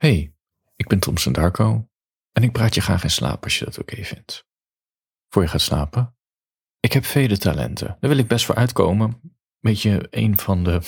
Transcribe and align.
Hey, 0.00 0.34
ik 0.76 0.88
ben 0.88 0.98
Thompson 0.98 1.32
Darko 1.32 1.88
en 2.32 2.42
ik 2.42 2.52
praat 2.52 2.74
je 2.74 2.80
graag 2.80 3.02
in 3.02 3.10
slaap 3.10 3.44
als 3.44 3.58
je 3.58 3.64
dat 3.64 3.78
oké 3.78 4.04
vindt. 4.04 4.46
Voor 5.28 5.42
je 5.42 5.48
gaat 5.48 5.60
slapen, 5.60 6.16
ik 6.80 6.92
heb 6.92 7.04
vele 7.04 7.38
talenten. 7.38 7.86
Daar 7.86 8.10
wil 8.10 8.18
ik 8.18 8.28
best 8.28 8.44
voor 8.44 8.54
uitkomen. 8.54 9.20
Weet 9.58 9.82
je, 9.82 10.06
een 10.10 10.38
van 10.38 10.64
de 10.64 10.80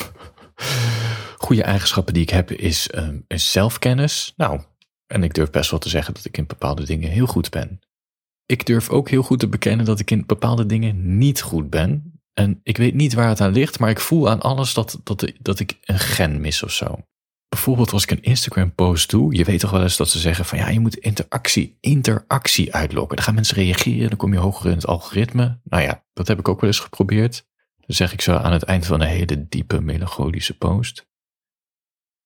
goede 1.46 1.62
eigenschappen 1.62 2.14
die 2.14 2.22
ik 2.22 2.30
heb 2.30 2.50
is, 2.50 2.88
uh, 2.94 3.08
is 3.26 3.52
zelfkennis. 3.52 4.32
Nou, 4.36 4.60
en 5.06 5.22
ik 5.22 5.34
durf 5.34 5.50
best 5.50 5.70
wel 5.70 5.80
te 5.80 5.88
zeggen 5.88 6.14
dat 6.14 6.24
ik 6.24 6.36
in 6.36 6.46
bepaalde 6.46 6.84
dingen 6.84 7.10
heel 7.10 7.26
goed 7.26 7.50
ben. 7.50 7.80
Ik 8.46 8.66
durf 8.66 8.90
ook 8.90 9.08
heel 9.08 9.22
goed 9.22 9.38
te 9.38 9.48
bekennen 9.48 9.86
dat 9.86 10.00
ik 10.00 10.10
in 10.10 10.26
bepaalde 10.26 10.66
dingen 10.66 11.18
niet 11.18 11.40
goed 11.40 11.70
ben. 11.70 12.20
En 12.32 12.60
ik 12.62 12.76
weet 12.76 12.94
niet 12.94 13.14
waar 13.14 13.28
het 13.28 13.40
aan 13.40 13.52
ligt, 13.52 13.78
maar 13.78 13.90
ik 13.90 14.00
voel 14.00 14.30
aan 14.30 14.40
alles 14.40 14.74
dat, 14.74 15.00
dat, 15.02 15.32
dat 15.40 15.60
ik 15.60 15.78
een 15.82 15.98
gen 15.98 16.40
mis 16.40 16.62
of 16.62 16.72
zo 16.72 16.98
bijvoorbeeld 17.52 17.92
als 17.92 18.02
ik 18.02 18.10
een 18.10 18.22
Instagram 18.22 18.74
post 18.74 19.10
doe, 19.10 19.36
je 19.36 19.44
weet 19.44 19.60
toch 19.60 19.70
wel 19.70 19.82
eens 19.82 19.96
dat 19.96 20.10
ze 20.10 20.18
zeggen 20.18 20.44
van 20.44 20.58
ja, 20.58 20.68
je 20.68 20.80
moet 20.80 20.96
interactie, 20.96 21.76
interactie 21.80 22.74
uitlokken. 22.74 23.16
Dan 23.16 23.24
gaan 23.24 23.34
mensen 23.34 23.56
reageren, 23.56 24.08
dan 24.08 24.18
kom 24.18 24.32
je 24.32 24.38
hoger 24.38 24.70
in 24.70 24.76
het 24.76 24.86
algoritme. 24.86 25.60
Nou 25.64 25.82
ja, 25.82 26.04
dat 26.12 26.28
heb 26.28 26.38
ik 26.38 26.48
ook 26.48 26.60
wel 26.60 26.70
eens 26.70 26.78
geprobeerd. 26.78 27.46
Dan 27.76 27.96
zeg 27.96 28.12
ik 28.12 28.20
zo 28.20 28.34
aan 28.34 28.52
het 28.52 28.62
eind 28.62 28.86
van 28.86 29.00
een 29.00 29.08
hele 29.08 29.48
diepe 29.48 29.80
melancholische 29.80 30.56
post. 30.56 31.08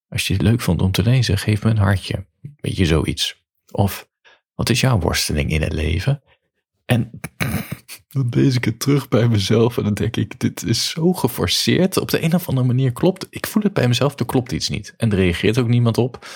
Als 0.09 0.27
je 0.27 0.33
het 0.33 0.43
leuk 0.43 0.61
vond 0.61 0.83
om 0.83 0.91
te 0.91 1.03
lezen, 1.03 1.39
geef 1.39 1.65
me 1.65 1.71
een 1.71 1.79
hartje. 1.79 2.27
Weet 2.57 2.77
je 2.77 2.87
zoiets. 2.87 3.45
Of 3.71 4.09
wat 4.55 4.69
is 4.69 4.81
jouw 4.81 4.99
worsteling 4.99 5.51
in 5.51 5.63
het 5.63 5.73
leven? 5.73 6.23
En 6.85 7.21
dan 8.09 8.29
lees 8.31 8.57
ik 8.57 8.65
het 8.65 8.81
terug 8.81 9.09
bij 9.09 9.29
mezelf 9.29 9.77
en 9.77 9.85
dan 9.85 9.95
denk 9.95 10.17
ik, 10.17 10.41
dit 10.41 10.63
is 10.63 10.89
zo 10.89 11.13
geforceerd. 11.13 11.97
Op 11.97 12.11
de 12.11 12.23
een 12.23 12.35
of 12.35 12.49
andere 12.49 12.67
manier 12.67 12.93
klopt, 12.93 13.27
ik 13.31 13.47
voel 13.47 13.63
het 13.63 13.73
bij 13.73 13.89
mezelf, 13.89 14.19
er 14.19 14.27
klopt 14.27 14.53
iets 14.53 14.69
niet. 14.69 14.95
En 14.97 15.11
er 15.11 15.17
reageert 15.17 15.59
ook 15.59 15.69
niemand 15.69 15.99
op, 15.99 16.27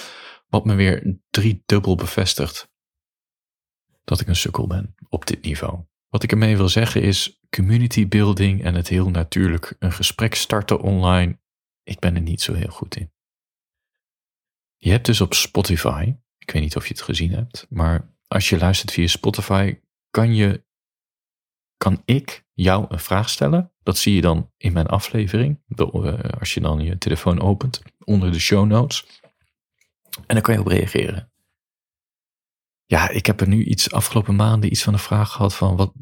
wat 0.49 0.65
me 0.65 0.75
weer 0.75 1.19
driedubbel 1.31 1.95
bevestigt 1.95 2.71
dat 4.05 4.21
ik 4.21 4.29
een 4.29 4.37
sukkel 4.37 4.67
ben 4.67 4.95
op 5.09 5.27
dit 5.27 5.43
niveau. 5.43 5.85
Wat 6.09 6.23
ik 6.23 6.31
ermee 6.31 6.57
wil 6.57 6.69
zeggen 6.69 7.03
is 7.03 7.41
community 7.51 8.09
building 8.09 8.65
en 8.65 8.75
het 8.75 8.89
heel 8.89 9.11
natuurlijk 9.11 9.77
een 9.79 9.93
gesprek 9.93 10.35
starten 10.35 10.81
online. 10.81 11.39
Ik 11.83 11.99
ben 11.99 12.15
er 12.15 12.21
niet 12.21 12.43
zo 12.43 12.55
heel 12.55 12.71
goed 12.71 12.97
in. 12.97 13.13
Je 14.77 14.91
hebt 14.91 15.07
dus 15.07 15.21
op 15.21 15.35
Spotify, 15.35 16.15
ik 16.39 16.51
weet 16.51 16.63
niet 16.63 16.77
of 16.77 16.87
je 16.87 16.93
het 16.93 17.03
gezien 17.03 17.33
hebt, 17.33 17.67
maar 17.69 18.15
als 18.27 18.49
je 18.49 18.59
luistert 18.59 18.93
via 18.93 19.07
Spotify, 19.07 19.79
kan 20.11 20.35
je 20.35 20.65
kan 21.81 22.03
ik 22.05 22.45
jou 22.53 22.87
een 22.89 22.99
vraag 22.99 23.29
stellen. 23.29 23.73
Dat 23.83 23.99
zie 23.99 24.15
je 24.15 24.21
dan 24.21 24.51
in 24.57 24.73
mijn 24.73 24.87
aflevering. 24.87 25.61
Eh, 25.77 26.19
als 26.39 26.55
je 26.55 26.61
dan 26.61 26.81
je 26.81 26.99
telefoon 26.99 27.41
opent, 27.41 27.83
onder 28.05 28.33
de 28.33 28.39
show 28.39 28.67
notes. 28.67 29.21
En 30.27 30.35
dan 30.35 30.41
kan 30.41 30.55
je 30.55 30.61
op 30.61 30.67
reageren. 30.67 31.33
Ja, 32.87 33.09
ik 33.09 33.27
heb 33.27 33.41
er 33.41 33.49
nu 33.49 33.65
iets 33.65 33.93
afgelopen 33.93 34.37
maanden 34.37 34.71
iets 34.71 34.83
van 34.83 34.93
een 34.93 34.99
vraag 34.99 35.33
gehad 35.33 35.55
van 35.55 35.77
wat, 35.77 35.93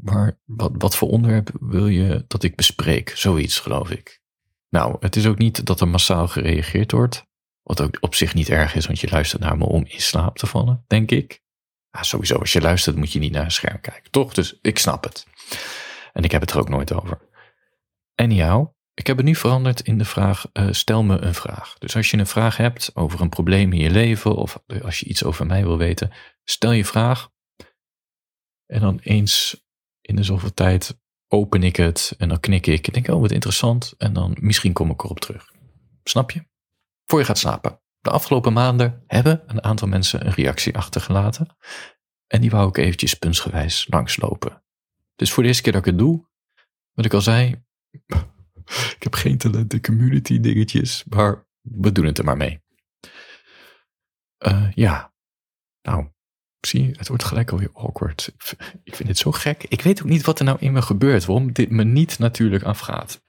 maar, 0.00 0.38
wat, 0.44 0.72
wat 0.78 0.96
voor 0.96 1.08
onderwerp 1.08 1.50
wil 1.60 1.86
je 1.86 2.24
dat 2.28 2.42
ik 2.42 2.56
bespreek? 2.56 3.10
Zoiets, 3.16 3.58
geloof 3.58 3.90
ik. 3.90 4.22
Nou, 4.68 4.96
het 5.00 5.16
is 5.16 5.26
ook 5.26 5.38
niet 5.38 5.66
dat 5.66 5.80
er 5.80 5.88
massaal 5.88 6.28
gereageerd 6.28 6.92
wordt. 6.92 7.26
Wat 7.62 7.80
ook 7.80 7.96
op 8.00 8.14
zich 8.14 8.34
niet 8.34 8.48
erg 8.48 8.74
is, 8.74 8.86
want 8.86 9.00
je 9.00 9.10
luistert 9.10 9.42
naar 9.42 9.58
me 9.58 9.64
om 9.64 9.84
in 9.86 10.00
slaap 10.00 10.38
te 10.38 10.46
vallen, 10.46 10.84
denk 10.86 11.10
ik. 11.10 11.43
Ah, 11.94 12.02
sowieso, 12.02 12.38
als 12.38 12.52
je 12.52 12.60
luistert 12.60 12.96
moet 12.96 13.12
je 13.12 13.18
niet 13.18 13.32
naar 13.32 13.44
een 13.44 13.50
scherm 13.50 13.80
kijken, 13.80 14.10
toch? 14.10 14.34
Dus 14.34 14.58
ik 14.62 14.78
snap 14.78 15.04
het. 15.04 15.26
En 16.12 16.22
ik 16.22 16.30
heb 16.30 16.40
het 16.40 16.50
er 16.50 16.58
ook 16.58 16.68
nooit 16.68 16.92
over. 16.92 17.18
Jou, 18.14 18.68
ik 18.94 19.06
heb 19.06 19.16
het 19.16 19.26
nu 19.26 19.34
veranderd 19.34 19.80
in 19.80 19.98
de 19.98 20.04
vraag, 20.04 20.46
uh, 20.52 20.68
stel 20.70 21.02
me 21.02 21.18
een 21.18 21.34
vraag. 21.34 21.78
Dus 21.78 21.96
als 21.96 22.10
je 22.10 22.16
een 22.16 22.26
vraag 22.26 22.56
hebt 22.56 22.90
over 22.94 23.20
een 23.20 23.28
probleem 23.28 23.72
in 23.72 23.78
je 23.78 23.90
leven, 23.90 24.34
of 24.34 24.62
als 24.82 25.00
je 25.00 25.06
iets 25.06 25.24
over 25.24 25.46
mij 25.46 25.62
wil 25.62 25.78
weten, 25.78 26.12
stel 26.44 26.72
je 26.72 26.84
vraag. 26.84 27.30
En 28.66 28.80
dan 28.80 28.98
eens 28.98 29.64
in 30.00 30.16
de 30.16 30.22
zoveel 30.22 30.54
tijd 30.54 31.00
open 31.28 31.62
ik 31.62 31.76
het 31.76 32.14
en 32.18 32.28
dan 32.28 32.40
knik 32.40 32.66
ik. 32.66 32.86
Ik 32.86 32.94
denk, 32.94 33.08
oh 33.08 33.20
wat 33.20 33.32
interessant. 33.32 33.94
En 33.98 34.12
dan 34.12 34.36
misschien 34.40 34.72
kom 34.72 34.90
ik 34.90 35.02
erop 35.02 35.20
terug. 35.20 35.52
Snap 36.04 36.30
je? 36.30 36.44
Voor 37.06 37.18
je 37.18 37.24
gaat 37.24 37.38
slapen. 37.38 37.83
De 38.04 38.10
afgelopen 38.10 38.52
maanden 38.52 39.02
hebben 39.06 39.42
een 39.46 39.62
aantal 39.62 39.88
mensen 39.88 40.26
een 40.26 40.32
reactie 40.32 40.76
achtergelaten. 40.76 41.56
En 42.26 42.40
die 42.40 42.50
wou 42.50 42.68
ik 42.68 42.76
eventjes 42.76 43.14
puntsgewijs 43.14 43.86
langslopen. 43.90 44.62
Dus 45.16 45.32
voor 45.32 45.42
de 45.42 45.48
eerste 45.48 45.62
keer 45.62 45.72
dat 45.72 45.80
ik 45.80 45.86
het 45.86 45.98
doe, 45.98 46.28
wat 46.92 47.04
ik 47.04 47.14
al 47.14 47.20
zei, 47.20 47.64
ik 48.96 49.02
heb 49.02 49.14
geen 49.14 49.38
talent 49.38 49.72
in 49.72 49.82
community 49.82 50.40
dingetjes, 50.40 51.04
maar 51.08 51.46
we 51.60 51.92
doen 51.92 52.04
het 52.04 52.18
er 52.18 52.24
maar 52.24 52.36
mee. 52.36 52.62
Uh, 54.38 54.72
ja, 54.72 55.14
nou, 55.82 56.08
zie 56.60 56.94
het 56.96 57.08
wordt 57.08 57.24
gelijk 57.24 57.50
alweer 57.50 57.70
awkward. 57.72 58.34
Ik 58.82 58.96
vind 58.96 59.08
dit 59.08 59.18
zo 59.18 59.32
gek. 59.32 59.64
Ik 59.64 59.82
weet 59.82 60.02
ook 60.02 60.08
niet 60.08 60.24
wat 60.24 60.38
er 60.38 60.44
nou 60.44 60.58
in 60.60 60.72
me 60.72 60.82
gebeurt, 60.82 61.24
waarom 61.24 61.52
dit 61.52 61.70
me 61.70 61.84
niet 61.84 62.18
natuurlijk 62.18 62.62
afgaat. 62.62 63.23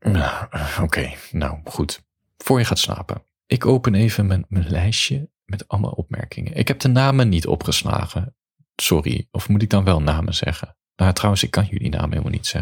Nou, 0.00 0.46
oké, 0.80 1.12
nou 1.32 1.58
goed. 1.64 2.02
Voor 2.36 2.58
je 2.58 2.64
gaat 2.64 2.78
slapen. 2.78 3.22
Ik 3.46 3.66
open 3.66 3.94
even 3.94 4.26
mijn, 4.26 4.46
lijstje 4.48 5.30
met 5.44 5.68
allemaal 5.68 5.90
opmerkingen. 5.90 6.54
Ik 6.54 6.68
heb 6.68 6.80
de 6.80 6.88
namen 6.88 7.28
niet 7.28 7.46
opgeslagen. 7.46 8.36
Sorry, 8.76 9.28
of 9.30 9.48
moet 9.48 9.62
ik 9.62 9.70
dan 9.70 9.84
wel 9.84 10.02
namen 10.02 10.34
zeggen? 10.34 10.76
Nou, 10.96 11.12
trouwens, 11.12 11.42
ik 11.42 11.50
kan 11.50 11.66
jullie 11.70 11.90
namen 11.90 12.10
helemaal 12.10 12.32
niet 12.32 12.54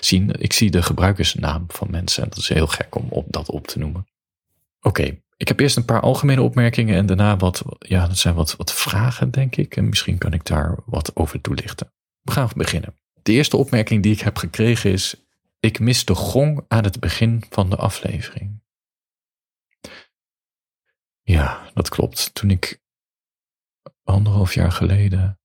zien. 0.00 0.30
Ik 0.30 0.52
zie 0.52 0.70
de 0.70 0.82
gebruikersnaam 0.82 1.64
van 1.68 1.90
mensen 1.90 2.22
en 2.22 2.28
dat 2.28 2.38
is 2.38 2.48
heel 2.48 2.66
gek 2.66 2.94
om 2.94 3.06
op, 3.08 3.26
dat 3.28 3.50
op 3.50 3.66
te 3.66 3.78
noemen. 3.78 4.06
Oké, 4.80 5.18
ik 5.36 5.48
heb 5.48 5.60
eerst 5.60 5.76
een 5.76 5.84
paar 5.84 6.00
algemene 6.00 6.42
opmerkingen 6.42 6.96
en 6.96 7.06
daarna 7.06 7.36
wat, 7.36 7.62
ja, 7.78 8.06
dat 8.06 8.18
zijn 8.18 8.34
wat, 8.34 8.56
wat 8.56 8.72
vragen, 8.72 9.30
denk 9.30 9.56
ik. 9.56 9.76
En 9.76 9.88
misschien 9.88 10.18
kan 10.18 10.32
ik 10.32 10.44
daar 10.44 10.78
wat 10.86 11.16
over 11.16 11.40
toelichten. 11.40 11.92
We 12.20 12.32
gaan 12.32 12.48
beginnen. 12.56 12.94
De 13.22 13.32
eerste 13.32 13.56
opmerking 13.56 14.02
die 14.02 14.12
ik 14.12 14.20
heb 14.20 14.36
gekregen 14.36 14.92
is: 14.92 15.23
ik 15.64 15.80
mis 15.80 16.04
de 16.04 16.14
gong 16.14 16.64
aan 16.68 16.84
het 16.84 17.00
begin 17.00 17.44
van 17.50 17.70
de 17.70 17.76
aflevering. 17.76 18.62
Ja, 21.22 21.70
dat 21.74 21.88
klopt. 21.88 22.34
Toen 22.34 22.50
ik 22.50 22.82
anderhalf 24.02 24.54
jaar 24.54 24.72
geleden, 24.72 25.40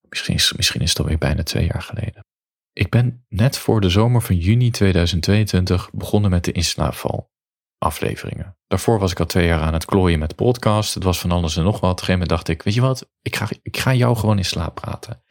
misschien 0.00 0.34
is, 0.34 0.52
misschien 0.52 0.80
is 0.80 0.88
het 0.88 0.98
alweer 0.98 1.18
bijna 1.18 1.42
twee 1.42 1.66
jaar 1.66 1.82
geleden. 1.82 2.26
Ik 2.72 2.90
ben 2.90 3.24
net 3.28 3.58
voor 3.58 3.80
de 3.80 3.88
zomer 3.88 4.22
van 4.22 4.36
juni 4.36 4.70
2022 4.70 5.90
begonnen 5.92 6.30
met 6.30 6.44
de 6.44 6.52
inslaapval 6.52 7.30
afleveringen. 7.78 8.56
Daarvoor 8.66 8.98
was 8.98 9.10
ik 9.10 9.20
al 9.20 9.26
twee 9.26 9.46
jaar 9.46 9.60
aan 9.60 9.72
het 9.72 9.84
klooien 9.84 10.18
met 10.18 10.34
podcast. 10.34 10.94
Het 10.94 11.02
was 11.02 11.20
van 11.20 11.30
alles 11.30 11.56
en 11.56 11.64
nog 11.64 11.80
wat. 11.80 11.90
Op 11.90 11.98
een 11.98 12.04
gegeven 12.04 12.12
moment 12.12 12.30
dacht 12.30 12.48
ik, 12.48 12.62
weet 12.62 12.74
je 12.74 12.80
wat, 12.80 13.10
ik 13.22 13.36
ga, 13.36 13.48
ik 13.62 13.76
ga 13.76 13.94
jou 13.94 14.16
gewoon 14.16 14.38
in 14.38 14.44
slaap 14.44 14.74
praten. 14.74 15.22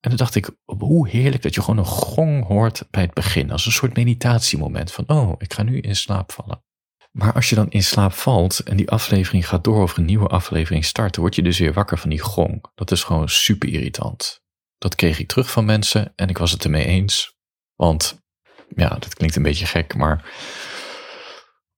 En 0.00 0.08
dan 0.08 0.16
dacht 0.16 0.34
ik, 0.34 0.50
hoe 0.64 1.08
heerlijk 1.08 1.42
dat 1.42 1.54
je 1.54 1.60
gewoon 1.60 1.78
een 1.78 1.84
gong 1.84 2.46
hoort 2.46 2.86
bij 2.90 3.02
het 3.02 3.14
begin. 3.14 3.50
Als 3.50 3.66
een 3.66 3.72
soort 3.72 3.96
meditatiemoment 3.96 4.92
van, 4.92 5.08
oh, 5.08 5.32
ik 5.38 5.52
ga 5.52 5.62
nu 5.62 5.80
in 5.80 5.96
slaap 5.96 6.32
vallen. 6.32 6.64
Maar 7.10 7.32
als 7.32 7.48
je 7.48 7.54
dan 7.54 7.70
in 7.70 7.82
slaap 7.82 8.12
valt 8.12 8.58
en 8.58 8.76
die 8.76 8.90
aflevering 8.90 9.48
gaat 9.48 9.64
door 9.64 9.82
of 9.82 9.96
een 9.96 10.04
nieuwe 10.04 10.28
aflevering 10.28 10.84
start, 10.84 11.16
word 11.16 11.34
je 11.34 11.42
dus 11.42 11.58
weer 11.58 11.72
wakker 11.72 11.98
van 11.98 12.10
die 12.10 12.18
gong. 12.18 12.64
Dat 12.74 12.90
is 12.90 13.04
gewoon 13.04 13.28
super 13.28 13.68
irritant. 13.68 14.42
Dat 14.78 14.94
kreeg 14.94 15.18
ik 15.18 15.28
terug 15.28 15.50
van 15.50 15.64
mensen 15.64 16.12
en 16.16 16.28
ik 16.28 16.38
was 16.38 16.50
het 16.50 16.64
ermee 16.64 16.84
eens. 16.84 17.36
Want, 17.74 18.22
ja, 18.68 18.88
dat 18.88 19.14
klinkt 19.14 19.36
een 19.36 19.42
beetje 19.42 19.66
gek, 19.66 19.94
maar 19.94 20.32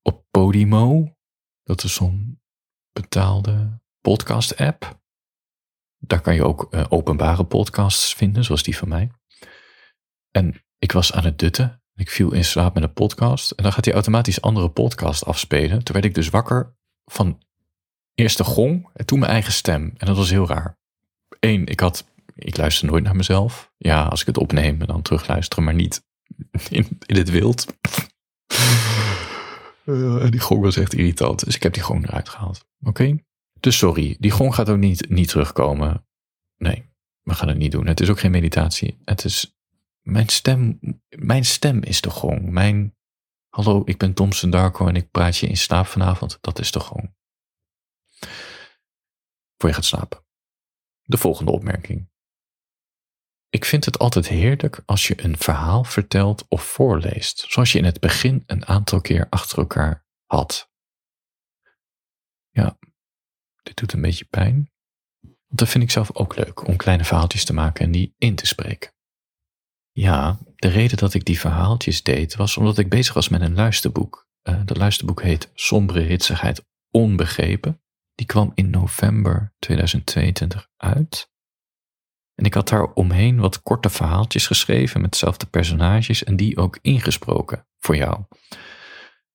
op 0.02 0.24
Podimo, 0.30 1.16
dat 1.62 1.84
is 1.84 1.94
zo'n 1.94 2.40
betaalde 2.92 3.80
podcast-app, 4.00 5.01
daar 6.06 6.20
kan 6.20 6.34
je 6.34 6.44
ook 6.44 6.66
uh, 6.70 6.84
openbare 6.88 7.44
podcasts 7.44 8.14
vinden, 8.14 8.44
zoals 8.44 8.62
die 8.62 8.76
van 8.76 8.88
mij. 8.88 9.10
En 10.30 10.64
ik 10.78 10.92
was 10.92 11.12
aan 11.12 11.24
het 11.24 11.38
dutten. 11.38 11.82
Ik 11.94 12.10
viel 12.10 12.32
in 12.32 12.44
slaap 12.44 12.74
met 12.74 12.82
een 12.82 12.92
podcast. 12.92 13.50
En 13.50 13.62
dan 13.62 13.72
gaat 13.72 13.84
hij 13.84 13.94
automatisch 13.94 14.40
andere 14.40 14.68
podcast 14.68 15.24
afspelen. 15.24 15.84
Toen 15.84 15.94
werd 15.94 16.04
ik 16.04 16.14
dus 16.14 16.30
wakker 16.30 16.74
van 17.04 17.42
eerst 18.14 18.36
de 18.36 18.44
gong 18.44 18.88
en 18.94 19.06
toen 19.06 19.18
mijn 19.18 19.32
eigen 19.32 19.52
stem. 19.52 19.92
En 19.96 20.06
dat 20.06 20.16
was 20.16 20.30
heel 20.30 20.46
raar. 20.46 20.78
Eén, 21.40 21.66
ik 21.66 21.80
had, 21.80 22.04
ik 22.34 22.56
luister 22.56 22.86
nooit 22.86 23.04
naar 23.04 23.16
mezelf. 23.16 23.72
Ja, 23.76 24.04
als 24.04 24.20
ik 24.20 24.26
het 24.26 24.38
opneem 24.38 24.80
en 24.80 24.86
dan 24.86 25.02
terugluisteren, 25.02 25.64
maar 25.64 25.74
niet 25.74 26.04
in, 26.68 26.98
in 27.06 27.16
het 27.16 27.30
wild. 27.30 27.66
Uh, 29.84 30.22
en 30.24 30.30
die 30.30 30.40
gong 30.40 30.62
was 30.62 30.76
echt 30.76 30.94
irritant. 30.94 31.44
Dus 31.44 31.54
ik 31.54 31.62
heb 31.62 31.74
die 31.74 31.82
gong 31.82 32.06
eruit 32.08 32.28
gehaald. 32.28 32.64
Oké? 32.82 33.16
Dus 33.62 33.78
sorry, 33.78 34.16
die 34.18 34.30
gong 34.30 34.54
gaat 34.54 34.68
ook 34.68 34.78
niet, 34.78 35.08
niet 35.08 35.28
terugkomen. 35.28 36.06
Nee, 36.56 36.90
we 37.22 37.34
gaan 37.34 37.48
het 37.48 37.56
niet 37.56 37.72
doen. 37.72 37.86
Het 37.86 38.00
is 38.00 38.10
ook 38.10 38.20
geen 38.20 38.30
meditatie. 38.30 38.98
Het 39.04 39.24
is 39.24 39.56
mijn 40.00 40.28
stem. 40.28 40.78
Mijn 41.08 41.44
stem 41.44 41.82
is 41.82 42.00
de 42.00 42.10
gong. 42.10 42.50
Mijn 42.50 42.96
hallo, 43.48 43.82
ik 43.84 43.98
ben 43.98 44.14
Thompson 44.14 44.50
Darko 44.50 44.86
en 44.86 44.96
ik 44.96 45.10
praat 45.10 45.36
je 45.36 45.46
in 45.46 45.56
slaap 45.56 45.86
vanavond. 45.86 46.38
Dat 46.40 46.58
is 46.58 46.70
de 46.72 46.80
gong. 46.80 47.14
Voor 49.56 49.68
je 49.68 49.74
gaat 49.74 49.84
slapen. 49.84 50.24
De 51.02 51.16
volgende 51.16 51.50
opmerking. 51.50 52.10
Ik 53.48 53.64
vind 53.64 53.84
het 53.84 53.98
altijd 53.98 54.28
heerlijk 54.28 54.82
als 54.86 55.06
je 55.06 55.24
een 55.24 55.36
verhaal 55.36 55.84
vertelt 55.84 56.44
of 56.48 56.62
voorleest, 56.62 57.44
zoals 57.48 57.72
je 57.72 57.78
in 57.78 57.84
het 57.84 58.00
begin 58.00 58.42
een 58.46 58.66
aantal 58.66 59.00
keer 59.00 59.26
achter 59.30 59.58
elkaar 59.58 60.06
had. 60.26 60.70
Ja, 62.50 62.78
dit 63.62 63.76
doet 63.76 63.92
een 63.92 64.00
beetje 64.00 64.24
pijn. 64.24 64.70
Want 65.20 65.58
dat 65.60 65.68
vind 65.68 65.84
ik 65.84 65.90
zelf 65.90 66.16
ook 66.16 66.36
leuk, 66.36 66.66
om 66.66 66.76
kleine 66.76 67.04
verhaaltjes 67.04 67.44
te 67.44 67.52
maken 67.52 67.84
en 67.84 67.90
die 67.90 68.14
in 68.18 68.34
te 68.34 68.46
spreken. 68.46 68.92
Ja, 69.92 70.38
de 70.56 70.68
reden 70.68 70.96
dat 70.96 71.14
ik 71.14 71.24
die 71.24 71.40
verhaaltjes 71.40 72.02
deed 72.02 72.36
was 72.36 72.56
omdat 72.56 72.78
ik 72.78 72.88
bezig 72.88 73.14
was 73.14 73.28
met 73.28 73.40
een 73.40 73.54
luisterboek. 73.54 74.28
Uh, 74.42 74.60
dat 74.64 74.76
luisterboek 74.76 75.22
heet 75.22 75.50
Sombere 75.54 76.00
Hitsigheid 76.00 76.64
Onbegrepen. 76.90 77.82
Die 78.14 78.26
kwam 78.26 78.52
in 78.54 78.70
november 78.70 79.54
2022 79.58 80.68
uit. 80.76 81.30
En 82.34 82.44
ik 82.44 82.54
had 82.54 82.68
daar 82.68 82.92
omheen 82.92 83.40
wat 83.40 83.62
korte 83.62 83.90
verhaaltjes 83.90 84.46
geschreven 84.46 85.00
met 85.00 85.10
dezelfde 85.10 85.46
personages 85.46 86.24
en 86.24 86.36
die 86.36 86.56
ook 86.56 86.78
ingesproken 86.82 87.66
voor 87.78 87.96
jou. 87.96 88.24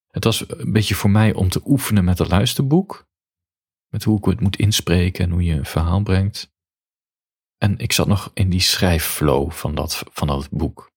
Het 0.08 0.24
was 0.24 0.50
een 0.50 0.72
beetje 0.72 0.96
voor 0.96 1.10
mij 1.10 1.34
om 1.34 1.50
te 1.50 1.62
oefenen 1.66 2.04
met 2.04 2.18
het 2.18 2.28
luisterboek. 2.28 3.07
Met 3.88 4.04
hoe 4.04 4.18
ik 4.18 4.26
het 4.26 4.42
moet 4.42 4.56
inspreken 4.56 5.24
en 5.26 5.32
hoe 5.32 5.44
je 5.44 5.54
een 5.54 5.66
verhaal 5.66 6.02
brengt. 6.02 6.52
En 7.58 7.78
ik 7.78 7.92
zat 7.92 8.08
nog 8.08 8.32
in 8.34 8.50
die 8.50 8.60
schrijfflow 8.60 9.52
van 9.52 9.76
dat, 9.76 10.04
van 10.12 10.28
dat 10.28 10.50
boek. 10.50 10.92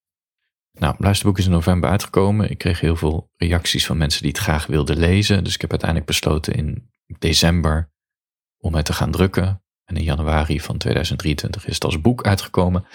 Nou, 0.78 0.92
het 0.92 1.00
luisterboek 1.00 1.38
is 1.38 1.44
in 1.44 1.50
november 1.50 1.90
uitgekomen. 1.90 2.50
Ik 2.50 2.58
kreeg 2.58 2.80
heel 2.80 2.96
veel 2.96 3.30
reacties 3.36 3.86
van 3.86 3.96
mensen 3.96 4.22
die 4.22 4.30
het 4.30 4.40
graag 4.40 4.66
wilden 4.66 4.98
lezen. 4.98 5.44
Dus 5.44 5.54
ik 5.54 5.60
heb 5.60 5.70
uiteindelijk 5.70 6.10
besloten 6.10 6.54
in 6.54 6.90
december 7.18 7.92
om 8.58 8.74
het 8.74 8.84
te 8.84 8.92
gaan 8.92 9.10
drukken. 9.10 9.64
En 9.84 9.96
in 9.96 10.02
januari 10.02 10.60
van 10.60 10.78
2023 10.78 11.66
is 11.66 11.74
het 11.74 11.84
als 11.84 12.00
boek 12.00 12.26
uitgekomen. 12.26 12.86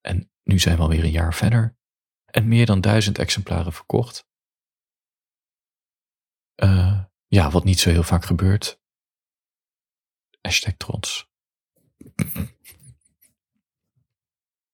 En 0.00 0.30
nu 0.42 0.58
zijn 0.58 0.76
we 0.76 0.82
alweer 0.82 1.04
een 1.04 1.10
jaar 1.10 1.34
verder. 1.34 1.76
En 2.24 2.48
meer 2.48 2.66
dan 2.66 2.80
duizend 2.80 3.18
exemplaren 3.18 3.72
verkocht. 3.72 4.26
Uh, 6.62 7.04
ja, 7.26 7.50
wat 7.50 7.64
niet 7.64 7.80
zo 7.80 7.90
heel 7.90 8.02
vaak 8.02 8.24
gebeurt. 8.24 8.81
Hashtag 10.42 10.74
trots. 10.76 11.30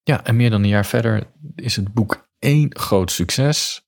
Ja, 0.02 0.24
en 0.24 0.36
meer 0.36 0.50
dan 0.50 0.62
een 0.62 0.68
jaar 0.68 0.86
verder 0.86 1.32
is 1.54 1.76
het 1.76 1.94
boek 1.94 2.30
één 2.38 2.76
groot 2.76 3.10
succes. 3.10 3.86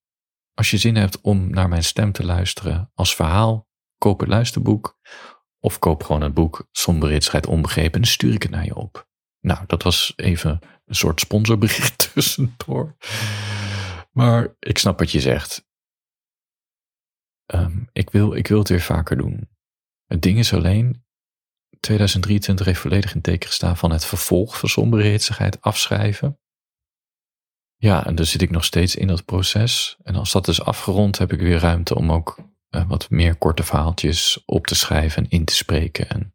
Als 0.55 0.71
je 0.71 0.77
zin 0.77 0.97
hebt 0.97 1.21
om 1.21 1.51
naar 1.51 1.69
mijn 1.69 1.85
stem 1.85 2.13
te 2.13 2.25
luisteren 2.25 2.91
als 2.95 3.15
verhaal, 3.15 3.69
koop 3.99 4.21
het 4.21 4.29
luisterboek. 4.29 4.99
Of 5.59 5.79
koop 5.79 6.03
gewoon 6.03 6.21
het 6.21 6.35
boek 6.35 6.69
Somberheidsheid 6.73 7.47
Onbegrepen 7.47 8.01
en 8.01 8.07
stuur 8.07 8.35
ik 8.35 8.43
het 8.43 8.51
naar 8.51 8.65
je 8.65 8.75
op. 8.75 9.09
Nou, 9.41 9.67
dat 9.67 9.83
was 9.83 10.13
even 10.17 10.59
een 10.85 10.95
soort 10.95 11.21
sponsorbericht 11.21 11.99
tussendoor. 12.15 12.97
Maar 14.13 14.57
ik 14.59 14.79
snap 14.79 14.99
wat 14.99 15.11
je 15.11 15.21
zegt. 15.21 15.69
Um, 17.55 17.89
ik, 17.93 18.11
wil, 18.11 18.35
ik 18.35 18.47
wil 18.47 18.59
het 18.59 18.69
weer 18.69 18.81
vaker 18.81 19.17
doen. 19.17 19.49
Het 20.07 20.23
ding 20.23 20.39
is 20.39 20.53
alleen, 20.53 21.05
2023 21.81 22.67
heeft 22.67 22.81
volledig 22.81 23.15
in 23.15 23.21
teken 23.21 23.49
gestaan 23.49 23.77
van 23.77 23.91
het 23.91 24.05
vervolg 24.05 24.59
van 24.59 24.69
somberheidsheid 24.69 25.61
afschrijven. 25.61 26.39
Ja, 27.77 28.07
en 28.07 28.15
daar 28.15 28.27
zit 28.27 28.43
ik 28.43 28.51
nog 28.51 28.65
steeds 28.65 28.97
in 28.97 29.07
dat 29.07 29.25
proces. 29.25 29.97
En 30.03 30.15
als 30.15 30.33
dat 30.33 30.49
is 30.49 30.63
afgerond, 30.63 31.19
heb 31.19 31.33
ik 31.33 31.41
weer 31.41 31.59
ruimte 31.59 31.95
om 31.95 32.13
ook 32.13 32.39
uh, 32.71 32.89
wat 32.89 33.11
meer 33.11 33.37
korte 33.37 33.63
verhaaltjes 33.63 34.43
op 34.45 34.67
te 34.67 34.75
schrijven 34.75 35.25
en 35.25 35.31
in 35.31 35.45
te 35.45 35.55
spreken. 35.55 36.09
En 36.09 36.33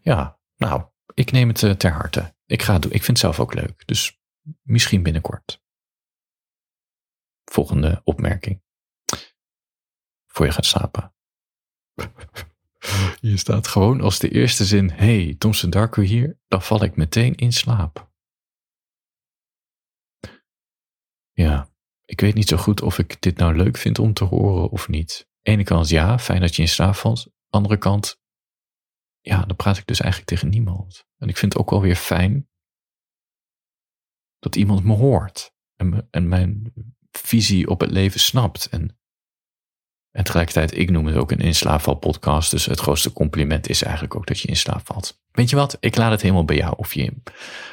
ja, 0.00 0.38
nou, 0.56 0.82
ik 1.14 1.30
neem 1.30 1.48
het 1.48 1.62
uh, 1.62 1.70
ter 1.70 1.92
harte. 1.92 2.34
Ik 2.46 2.62
ga 2.62 2.72
het 2.72 2.82
doen. 2.82 2.92
Ik 2.92 3.02
vind 3.02 3.18
het 3.18 3.26
zelf 3.26 3.40
ook 3.40 3.54
leuk. 3.54 3.86
Dus 3.86 4.20
misschien 4.62 5.02
binnenkort. 5.02 5.62
Volgende 7.44 8.00
opmerking. 8.04 8.62
Voor 10.26 10.46
je 10.46 10.52
gaat 10.52 10.66
slapen. 10.66 11.14
Hier 13.20 13.38
staat 13.38 13.66
gewoon 13.66 14.00
als 14.00 14.18
de 14.18 14.28
eerste 14.28 14.64
zin: 14.64 14.90
Hey, 14.90 15.34
Thompson 15.38 15.70
Darko 15.70 16.02
hier, 16.02 16.38
dan 16.48 16.62
val 16.62 16.82
ik 16.82 16.96
meteen 16.96 17.34
in 17.34 17.52
slaap. 17.52 18.10
Ja, 21.32 21.70
ik 22.04 22.20
weet 22.20 22.34
niet 22.34 22.48
zo 22.48 22.56
goed 22.56 22.82
of 22.82 22.98
ik 22.98 23.22
dit 23.22 23.36
nou 23.36 23.56
leuk 23.56 23.76
vind 23.76 23.98
om 23.98 24.12
te 24.12 24.24
horen 24.24 24.70
of 24.70 24.88
niet. 24.88 25.28
Ene 25.42 25.64
kant 25.64 25.88
ja, 25.88 26.18
fijn 26.18 26.40
dat 26.40 26.56
je 26.56 26.62
in 26.62 26.68
slaap 26.68 26.94
valt. 26.94 27.30
Andere 27.48 27.76
kant, 27.76 28.20
ja, 29.20 29.44
dan 29.44 29.56
praat 29.56 29.78
ik 29.78 29.86
dus 29.86 30.00
eigenlijk 30.00 30.30
tegen 30.30 30.48
niemand. 30.48 31.06
En 31.16 31.28
ik 31.28 31.36
vind 31.36 31.52
het 31.52 31.62
ook 31.62 31.70
wel 31.70 31.80
weer 31.80 31.96
fijn 31.96 32.48
dat 34.38 34.56
iemand 34.56 34.84
me 34.84 34.94
hoort 34.94 35.54
en, 35.76 36.08
en 36.10 36.28
mijn 36.28 36.72
visie 37.10 37.68
op 37.68 37.80
het 37.80 37.90
leven 37.90 38.20
snapt. 38.20 38.68
En 38.68 39.01
en 40.12 40.24
tegelijkertijd, 40.24 40.76
ik 40.76 40.90
noem 40.90 41.06
het 41.06 41.16
ook 41.16 41.30
een 41.30 41.40
inslaapvalpodcast. 41.40 42.50
Dus 42.50 42.66
het 42.66 42.80
grootste 42.80 43.12
compliment 43.12 43.68
is 43.68 43.82
eigenlijk 43.82 44.14
ook 44.16 44.26
dat 44.26 44.40
je 44.40 44.48
in 44.48 44.56
slaap 44.56 44.86
valt. 44.86 45.20
Weet 45.30 45.50
je 45.50 45.56
wat? 45.56 45.76
Ik 45.80 45.96
laat 45.96 46.10
het 46.10 46.22
helemaal 46.22 46.44
bij 46.44 46.56
jou. 46.56 46.74
Of 46.76 46.94
je 46.94 47.12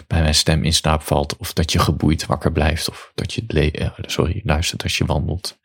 bij 0.07 0.21
mijn 0.21 0.35
stem 0.35 0.63
in 0.63 0.73
slaap 0.73 1.01
valt. 1.01 1.37
Of 1.37 1.53
dat 1.53 1.71
je 1.71 1.79
geboeid 1.79 2.25
wakker 2.25 2.51
blijft. 2.51 2.89
Of 2.89 3.11
dat 3.15 3.33
je 3.33 3.71
uh, 3.79 3.91
sorry, 4.01 4.41
luistert 4.43 4.83
als 4.83 4.97
je 4.97 5.05
wandelt. 5.05 5.59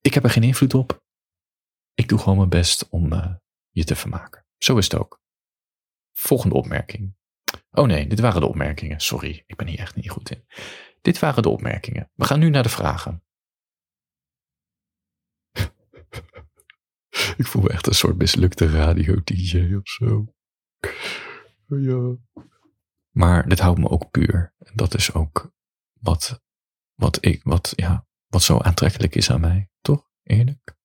Ik 0.00 0.14
heb 0.14 0.24
er 0.24 0.30
geen 0.30 0.42
invloed 0.42 0.74
op. 0.74 1.02
Ik 1.94 2.08
doe 2.08 2.18
gewoon 2.18 2.36
mijn 2.36 2.48
best 2.48 2.88
om 2.88 3.12
uh, 3.12 3.26
je 3.70 3.84
te 3.84 3.96
vermaken. 3.96 4.44
Zo 4.58 4.76
is 4.76 4.84
het 4.84 4.98
ook. 4.98 5.20
Volgende 6.12 6.54
opmerking. 6.54 7.14
Oh 7.70 7.86
nee, 7.86 8.06
dit 8.06 8.20
waren 8.20 8.40
de 8.40 8.48
opmerkingen. 8.48 9.00
Sorry, 9.00 9.42
ik 9.46 9.56
ben 9.56 9.66
hier 9.66 9.78
echt 9.78 9.94
niet 9.94 10.10
goed 10.10 10.30
in. 10.30 10.44
Dit 11.00 11.18
waren 11.18 11.42
de 11.42 11.48
opmerkingen. 11.48 12.10
We 12.14 12.24
gaan 12.24 12.38
nu 12.38 12.50
naar 12.50 12.62
de 12.62 12.68
vragen. 12.68 13.22
Ik 17.36 17.46
voel 17.46 17.62
me 17.62 17.68
echt 17.68 17.86
een 17.86 17.94
soort 17.94 18.16
mislukte 18.16 18.66
radio-dj 18.66 19.74
of 19.74 19.88
zo. 19.88 20.34
Ja. 21.66 22.16
Maar 23.10 23.48
dit 23.48 23.58
houdt 23.58 23.78
me 23.78 23.88
ook 23.88 24.10
puur. 24.10 24.54
En 24.58 24.72
dat 24.74 24.94
is 24.94 25.12
ook 25.12 25.52
wat, 26.00 26.42
wat, 26.94 27.24
ik, 27.24 27.42
wat, 27.42 27.72
ja, 27.76 28.06
wat 28.26 28.42
zo 28.42 28.58
aantrekkelijk 28.58 29.14
is 29.14 29.30
aan 29.30 29.40
mij. 29.40 29.70
Toch? 29.80 30.10
Eerlijk? 30.22 30.76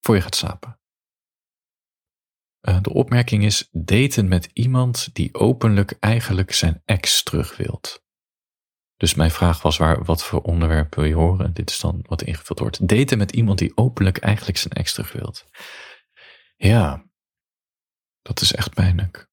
Voor 0.00 0.14
je 0.14 0.20
gaat 0.20 0.34
slapen. 0.34 0.80
Uh, 2.68 2.80
de 2.80 2.92
opmerking 2.92 3.44
is 3.44 3.68
daten 3.70 4.28
met 4.28 4.50
iemand 4.52 5.14
die 5.14 5.34
openlijk 5.34 5.96
eigenlijk 6.00 6.52
zijn 6.52 6.82
ex 6.84 7.22
terug 7.22 7.56
wilt. 7.56 8.04
Dus 9.00 9.14
mijn 9.14 9.30
vraag 9.30 9.62
was, 9.62 9.76
waar, 9.76 10.04
wat 10.04 10.24
voor 10.24 10.40
onderwerp 10.40 10.94
wil 10.94 11.04
je 11.04 11.14
horen? 11.14 11.54
Dit 11.54 11.70
is 11.70 11.78
dan 11.78 12.04
wat 12.06 12.22
ingevuld 12.22 12.58
wordt. 12.58 12.88
Daten 12.88 13.18
met 13.18 13.32
iemand 13.32 13.58
die 13.58 13.76
openlijk 13.76 14.18
eigenlijk 14.18 14.58
zijn 14.58 14.72
ex 14.72 14.92
terug 14.92 15.12
wilt. 15.12 15.44
Ja, 16.56 17.04
dat 18.22 18.40
is 18.40 18.52
echt 18.52 18.74
pijnlijk. 18.74 19.28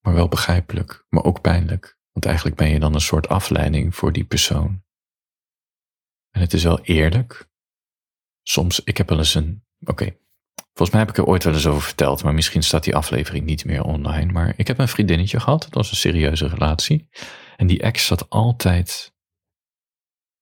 Maar 0.00 0.14
wel 0.14 0.28
begrijpelijk, 0.28 1.06
maar 1.08 1.24
ook 1.24 1.40
pijnlijk. 1.40 1.98
Want 2.12 2.26
eigenlijk 2.26 2.56
ben 2.56 2.68
je 2.68 2.78
dan 2.78 2.94
een 2.94 3.00
soort 3.00 3.28
afleiding 3.28 3.94
voor 3.94 4.12
die 4.12 4.24
persoon. 4.24 4.82
En 6.30 6.40
het 6.40 6.52
is 6.52 6.64
wel 6.64 6.80
eerlijk. 6.80 7.48
Soms, 8.42 8.80
ik 8.84 8.96
heb 8.96 9.08
wel 9.08 9.18
eens 9.18 9.34
een, 9.34 9.64
oké, 9.80 10.16
volgens 10.54 10.90
mij 10.90 11.00
heb 11.00 11.08
ik 11.08 11.16
er 11.16 11.26
ooit 11.26 11.44
wel 11.44 11.54
eens 11.54 11.66
over 11.66 11.82
verteld, 11.82 12.22
maar 12.22 12.34
misschien 12.34 12.62
staat 12.62 12.84
die 12.84 12.96
aflevering 12.96 13.44
niet 13.44 13.64
meer 13.64 13.82
online. 13.82 14.32
Maar 14.32 14.54
ik 14.56 14.66
heb 14.66 14.78
een 14.78 14.88
vriendinnetje 14.88 15.40
gehad, 15.40 15.62
dat 15.62 15.74
was 15.74 15.90
een 15.90 15.96
serieuze 15.96 16.46
relatie. 16.46 17.08
En 17.56 17.66
die 17.66 17.82
ex 17.82 18.06
zat 18.06 18.30
altijd 18.30 19.14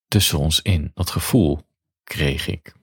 tussen 0.09 0.39
ons 0.39 0.63
in. 0.63 0.91
Dat 0.95 1.11
gevoel 1.11 1.61
kreeg 2.05 2.47
ik. 2.47 2.75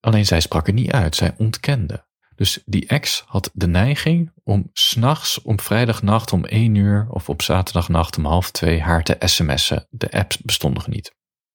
Alleen 0.00 0.26
zij 0.26 0.40
sprak 0.40 0.66
er 0.66 0.72
niet 0.72 0.90
uit, 0.90 1.14
zij 1.16 1.34
ontkende. 1.36 2.06
Dus 2.34 2.62
die 2.64 2.86
ex 2.86 3.22
had 3.26 3.50
de 3.54 3.66
neiging 3.66 4.32
om 4.44 4.70
s'nachts, 4.72 5.42
om 5.42 5.60
vrijdagnacht 5.60 6.32
om 6.32 6.44
één 6.44 6.74
uur 6.74 7.06
of 7.10 7.28
op 7.28 7.42
zaterdagnacht 7.42 8.16
om 8.16 8.24
half 8.24 8.50
twee 8.50 8.80
haar 8.80 9.02
te 9.02 9.16
sms'en. 9.18 9.86
De 9.90 10.10
apps 10.10 10.38
bestonden 10.38 10.78
nog 10.78 10.88
niet. 10.88 11.14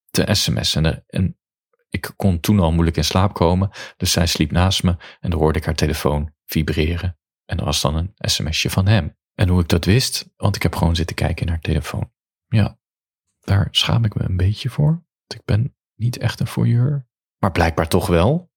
Te 0.10 0.28
sms'en. 0.32 1.04
En 1.08 1.38
ik 1.90 2.12
kon 2.16 2.40
toen 2.40 2.60
al 2.60 2.72
moeilijk 2.72 2.98
in 2.98 3.04
slaap 3.04 3.34
komen, 3.34 3.70
dus 3.98 4.12
zij 4.12 4.28
sliep 4.28 4.52
naast 4.52 4.84
me 4.84 4.96
en 5.20 5.30
dan 5.30 5.40
hoorde 5.40 5.60
ik 5.60 5.66
haar 5.66 5.76
telefoon 5.76 6.34
vibreren. 6.46 7.18
En 7.46 7.58
er 7.58 7.66
was 7.66 7.82
dan 7.82 7.96
een 7.96 8.12
sms'je 8.16 8.70
van 8.70 8.88
hem. 8.88 9.18
En 9.42 9.48
hoe 9.48 9.62
ik 9.62 9.68
dat 9.68 9.86
wist, 9.86 10.30
want 10.36 10.56
ik 10.56 10.64
heb 10.64 10.76
gewoon 10.76 10.96
zitten 10.96 11.16
kijken 11.16 11.46
naar 11.46 11.60
telefoon. 11.60 12.12
Ja, 12.48 12.80
daar 13.40 13.68
schaam 13.72 14.06
ik 14.06 14.16
me 14.16 14.24
een 14.24 14.38
beetje 14.38 14.70
voor. 14.70 14.92
Want 14.92 15.34
ik 15.34 15.46
ben 15.46 15.76
niet 15.96 16.18
echt 16.18 16.40
een 16.40 16.48
voyeur. 16.48 17.08
Maar 17.38 17.52
blijkbaar 17.52 17.88
toch 17.88 18.08
wel. 18.08 18.52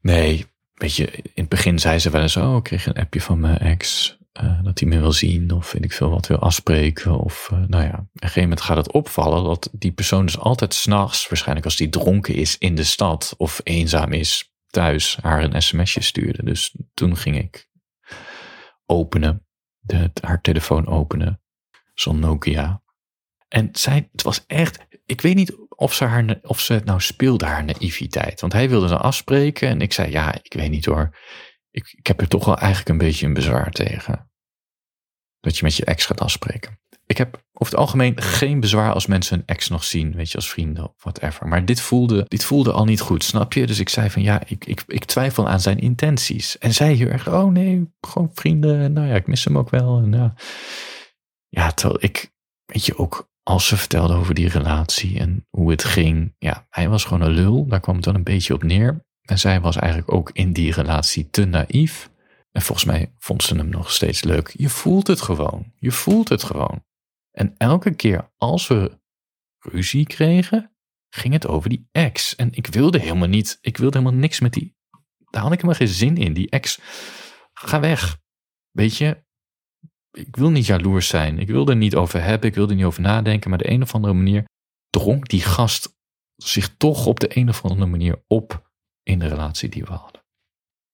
Nee, 0.00 0.46
weet 0.72 0.96
je, 0.96 1.10
in 1.10 1.30
het 1.34 1.48
begin 1.48 1.78
zei 1.78 1.98
ze 1.98 2.10
wel 2.10 2.22
eens, 2.22 2.36
oh, 2.36 2.56
ik 2.56 2.62
kreeg 2.62 2.86
een 2.86 2.94
appje 2.94 3.20
van 3.20 3.40
mijn 3.40 3.58
ex. 3.58 4.16
Uh, 4.42 4.62
dat 4.62 4.78
hij 4.78 4.88
me 4.88 4.98
wil 4.98 5.12
zien 5.12 5.50
of 5.50 5.72
weet 5.72 5.84
ik 5.84 5.92
veel 5.92 6.10
wat 6.10 6.26
wil 6.26 6.38
afspreken. 6.38 7.18
Of 7.18 7.50
uh, 7.52 7.58
nou 7.66 7.84
ja, 7.84 7.92
op 7.92 7.98
een 7.98 8.08
gegeven 8.20 8.42
moment 8.42 8.60
gaat 8.60 8.76
het 8.76 8.92
opvallen 8.92 9.44
dat 9.44 9.68
die 9.72 9.92
persoon 9.92 10.26
dus 10.26 10.38
altijd 10.38 10.74
s'nachts, 10.74 11.28
waarschijnlijk 11.28 11.66
als 11.66 11.76
die 11.76 11.88
dronken 11.88 12.34
is 12.34 12.58
in 12.58 12.74
de 12.74 12.84
stad 12.84 13.34
of 13.36 13.60
eenzaam 13.64 14.12
is 14.12 14.54
thuis, 14.66 15.18
haar 15.22 15.44
een 15.44 15.62
sms'je 15.62 16.02
stuurde. 16.02 16.44
Dus 16.44 16.76
toen 16.94 17.16
ging 17.16 17.38
ik 17.38 17.68
openen, 18.90 19.46
haar 20.22 20.40
telefoon 20.40 20.86
openen, 20.86 21.40
zo'n 21.94 22.18
Nokia. 22.18 22.82
En 23.48 23.68
zij, 23.72 24.08
het 24.12 24.22
was 24.22 24.44
echt, 24.46 24.86
ik 25.06 25.20
weet 25.20 25.34
niet 25.34 25.56
of 25.68 25.94
ze, 25.94 26.04
haar, 26.04 26.38
of 26.42 26.60
ze 26.60 26.72
het 26.72 26.84
nou 26.84 27.00
speelde, 27.00 27.44
haar 27.44 27.64
naïviteit. 27.64 28.40
Want 28.40 28.52
hij 28.52 28.68
wilde 28.68 28.88
dan 28.88 29.00
afspreken 29.00 29.68
en 29.68 29.80
ik 29.80 29.92
zei, 29.92 30.10
ja, 30.10 30.34
ik 30.42 30.52
weet 30.52 30.70
niet 30.70 30.84
hoor. 30.84 31.18
Ik, 31.70 31.92
ik 31.96 32.06
heb 32.06 32.20
er 32.20 32.28
toch 32.28 32.44
wel 32.44 32.56
eigenlijk 32.56 32.88
een 32.88 33.06
beetje 33.06 33.26
een 33.26 33.34
bezwaar 33.34 33.70
tegen. 33.70 34.30
Dat 35.40 35.56
je 35.56 35.64
met 35.64 35.76
je 35.76 35.84
ex 35.84 36.06
gaat 36.06 36.20
afspreken. 36.20 36.80
Ik 37.10 37.18
heb 37.18 37.44
over 37.52 37.72
het 37.72 37.82
algemeen 37.82 38.20
geen 38.20 38.60
bezwaar 38.60 38.92
als 38.92 39.06
mensen 39.06 39.36
hun 39.36 39.46
ex 39.46 39.68
nog 39.68 39.84
zien, 39.84 40.14
weet 40.14 40.30
je, 40.30 40.36
als 40.36 40.50
vrienden 40.50 40.84
of 40.84 41.02
whatever. 41.02 41.48
Maar 41.48 41.64
dit 41.64 41.80
voelde, 41.80 42.24
dit 42.28 42.44
voelde 42.44 42.72
al 42.72 42.84
niet 42.84 43.00
goed, 43.00 43.24
snap 43.24 43.52
je? 43.52 43.66
Dus 43.66 43.78
ik 43.78 43.88
zei 43.88 44.10
van 44.10 44.22
ja, 44.22 44.42
ik, 44.46 44.64
ik, 44.64 44.82
ik 44.86 45.04
twijfel 45.04 45.48
aan 45.48 45.60
zijn 45.60 45.78
intenties. 45.78 46.58
En 46.58 46.74
zij 46.74 46.92
heel 46.92 47.08
erg, 47.08 47.28
oh 47.28 47.52
nee, 47.52 47.92
gewoon 48.00 48.30
vrienden. 48.34 48.92
Nou 48.92 49.06
ja, 49.06 49.14
ik 49.14 49.26
mis 49.26 49.44
hem 49.44 49.58
ook 49.58 49.70
wel. 49.70 49.98
En 49.98 50.12
ja, 50.12 50.34
ja 51.48 51.72
ik, 51.98 52.32
weet 52.64 52.86
je, 52.86 52.98
ook 52.98 53.30
als 53.42 53.66
ze 53.66 53.76
vertelde 53.76 54.14
over 54.14 54.34
die 54.34 54.48
relatie 54.48 55.18
en 55.18 55.46
hoe 55.48 55.70
het 55.70 55.84
ging. 55.84 56.34
Ja, 56.38 56.66
hij 56.68 56.88
was 56.88 57.04
gewoon 57.04 57.28
een 57.28 57.34
lul, 57.34 57.66
daar 57.66 57.80
kwam 57.80 57.94
het 57.94 58.04
dan 58.04 58.14
een 58.14 58.22
beetje 58.22 58.54
op 58.54 58.62
neer. 58.62 59.04
En 59.22 59.38
zij 59.38 59.60
was 59.60 59.76
eigenlijk 59.76 60.12
ook 60.12 60.30
in 60.32 60.52
die 60.52 60.72
relatie 60.72 61.30
te 61.30 61.44
naïef. 61.44 62.10
En 62.52 62.62
volgens 62.62 62.86
mij 62.86 63.12
vond 63.18 63.42
ze 63.42 63.56
hem 63.56 63.68
nog 63.68 63.92
steeds 63.92 64.22
leuk. 64.22 64.54
Je 64.56 64.68
voelt 64.68 65.06
het 65.06 65.20
gewoon. 65.20 65.72
Je 65.78 65.92
voelt 65.92 66.28
het 66.28 66.42
gewoon. 66.42 66.88
En 67.30 67.54
elke 67.56 67.94
keer 67.94 68.30
als 68.36 68.66
we 68.66 68.98
ruzie 69.58 70.06
kregen, 70.06 70.76
ging 71.08 71.32
het 71.32 71.46
over 71.46 71.68
die 71.68 71.88
ex. 71.92 72.36
En 72.36 72.52
ik 72.52 72.66
wilde 72.66 72.98
helemaal 72.98 73.28
niet, 73.28 73.58
ik 73.60 73.76
wilde 73.76 73.98
helemaal 73.98 74.20
niks 74.20 74.40
met 74.40 74.52
die. 74.52 74.76
Daar 75.18 75.42
had 75.42 75.52
ik 75.52 75.60
helemaal 75.60 75.86
geen 75.86 75.96
zin 75.96 76.16
in. 76.16 76.32
Die 76.32 76.50
ex, 76.50 76.80
ga 77.52 77.80
weg. 77.80 78.18
Weet 78.70 78.96
je, 78.96 79.24
ik 80.10 80.36
wil 80.36 80.50
niet 80.50 80.66
jaloers 80.66 81.08
zijn. 81.08 81.38
Ik 81.38 81.48
wil 81.48 81.68
er 81.68 81.76
niet 81.76 81.94
over 81.94 82.22
hebben. 82.22 82.48
Ik 82.48 82.54
wil 82.54 82.68
er 82.68 82.74
niet 82.74 82.84
over 82.84 83.02
nadenken. 83.02 83.50
Maar 83.50 83.58
de 83.58 83.70
een 83.70 83.82
of 83.82 83.94
andere 83.94 84.14
manier 84.14 84.44
drong 84.90 85.28
die 85.28 85.40
gast 85.40 85.98
zich 86.36 86.76
toch 86.76 87.06
op 87.06 87.20
de 87.20 87.36
een 87.36 87.48
of 87.48 87.64
andere 87.64 87.90
manier 87.90 88.22
op 88.26 88.70
in 89.02 89.18
de 89.18 89.26
relatie 89.26 89.68
die 89.68 89.84
we 89.84 89.92
hadden. 89.92 90.19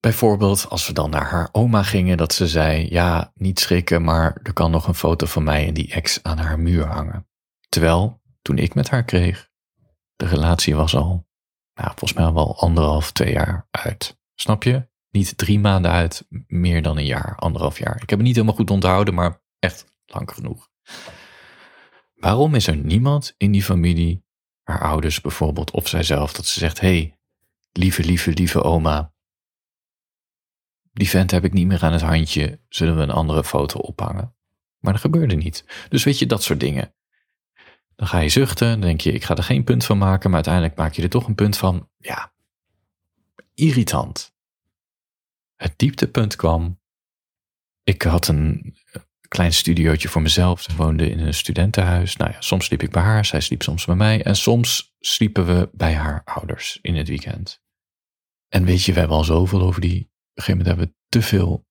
Bijvoorbeeld 0.06 0.66
als 0.68 0.86
we 0.86 0.92
dan 0.92 1.10
naar 1.10 1.30
haar 1.30 1.48
oma 1.52 1.82
gingen, 1.82 2.16
dat 2.16 2.32
ze 2.32 2.48
zei: 2.48 2.86
Ja, 2.90 3.32
niet 3.34 3.60
schrikken, 3.60 4.04
maar 4.04 4.40
er 4.42 4.52
kan 4.52 4.70
nog 4.70 4.86
een 4.86 4.94
foto 4.94 5.26
van 5.26 5.44
mij 5.44 5.66
en 5.66 5.74
die 5.74 5.92
ex 5.92 6.22
aan 6.22 6.38
haar 6.38 6.58
muur 6.58 6.86
hangen. 6.86 7.28
Terwijl, 7.68 8.22
toen 8.42 8.58
ik 8.58 8.74
met 8.74 8.90
haar 8.90 9.04
kreeg, 9.04 9.50
de 10.16 10.26
relatie 10.26 10.74
was 10.74 10.94
al, 10.96 11.28
nou, 11.74 11.88
volgens 11.88 12.12
mij 12.12 12.32
wel 12.32 12.60
anderhalf, 12.60 13.12
twee 13.12 13.32
jaar 13.32 13.68
uit. 13.70 14.18
Snap 14.34 14.62
je? 14.62 14.88
Niet 15.10 15.38
drie 15.38 15.58
maanden 15.58 15.90
uit, 15.90 16.26
meer 16.46 16.82
dan 16.82 16.96
een 16.96 17.06
jaar, 17.06 17.36
anderhalf 17.36 17.78
jaar. 17.78 17.94
Ik 18.02 18.10
heb 18.10 18.18
het 18.18 18.26
niet 18.26 18.34
helemaal 18.34 18.56
goed 18.56 18.70
onthouden, 18.70 19.14
maar 19.14 19.42
echt 19.58 19.84
lang 20.06 20.30
genoeg. 20.30 20.68
Waarom 22.14 22.54
is 22.54 22.66
er 22.66 22.76
niemand 22.76 23.34
in 23.36 23.52
die 23.52 23.62
familie, 23.62 24.24
haar 24.62 24.82
ouders 24.82 25.20
bijvoorbeeld, 25.20 25.70
of 25.70 25.88
zijzelf, 25.88 26.32
dat 26.32 26.46
ze 26.46 26.58
zegt: 26.58 26.80
hey, 26.80 27.18
lieve, 27.72 28.04
lieve, 28.04 28.30
lieve 28.30 28.62
oma, 28.62 29.14
die 30.96 31.08
vent 31.08 31.30
heb 31.30 31.44
ik 31.44 31.52
niet 31.52 31.66
meer 31.66 31.82
aan 31.82 31.92
het 31.92 32.02
handje, 32.02 32.60
zullen 32.68 32.96
we 32.96 33.02
een 33.02 33.10
andere 33.10 33.44
foto 33.44 33.78
ophangen? 33.78 34.34
Maar 34.78 34.92
dat 34.92 35.00
gebeurde 35.00 35.34
niet. 35.34 35.64
Dus 35.88 36.04
weet 36.04 36.18
je, 36.18 36.26
dat 36.26 36.42
soort 36.42 36.60
dingen. 36.60 36.94
Dan 37.96 38.06
ga 38.06 38.18
je 38.18 38.28
zuchten, 38.28 38.70
dan 38.70 38.80
denk 38.80 39.00
je, 39.00 39.12
ik 39.12 39.24
ga 39.24 39.36
er 39.36 39.42
geen 39.42 39.64
punt 39.64 39.84
van 39.84 39.98
maken, 39.98 40.26
maar 40.26 40.34
uiteindelijk 40.34 40.76
maak 40.76 40.92
je 40.92 41.02
er 41.02 41.08
toch 41.08 41.26
een 41.26 41.34
punt 41.34 41.56
van, 41.56 41.88
ja, 41.98 42.32
irritant. 43.54 44.34
Het 45.56 45.72
dieptepunt 45.76 46.36
kwam, 46.36 46.80
ik 47.82 48.02
had 48.02 48.28
een 48.28 48.76
klein 49.28 49.52
studiootje 49.52 50.08
voor 50.08 50.22
mezelf, 50.22 50.62
ze 50.62 50.76
woonde 50.76 51.10
in 51.10 51.18
een 51.18 51.34
studentenhuis. 51.34 52.16
Nou 52.16 52.30
ja, 52.30 52.40
soms 52.40 52.64
sliep 52.64 52.82
ik 52.82 52.90
bij 52.90 53.02
haar, 53.02 53.24
zij 53.24 53.40
sliep 53.40 53.62
soms 53.62 53.84
bij 53.84 53.94
mij 53.94 54.22
en 54.22 54.36
soms 54.36 54.94
sliepen 55.00 55.46
we 55.46 55.68
bij 55.72 55.94
haar 55.94 56.22
ouders 56.24 56.78
in 56.82 56.96
het 56.96 57.08
weekend. 57.08 57.62
En 58.48 58.64
weet 58.64 58.82
je, 58.84 58.92
we 58.92 58.98
hebben 58.98 59.16
al 59.16 59.24
zoveel 59.24 59.60
over 59.60 59.80
die 59.80 60.10
een 60.36 60.42
gegeven 60.42 60.58
moment 60.58 60.66
hebben 60.66 60.86
we 60.86 60.94
te 61.08 61.22
veel 61.22 61.66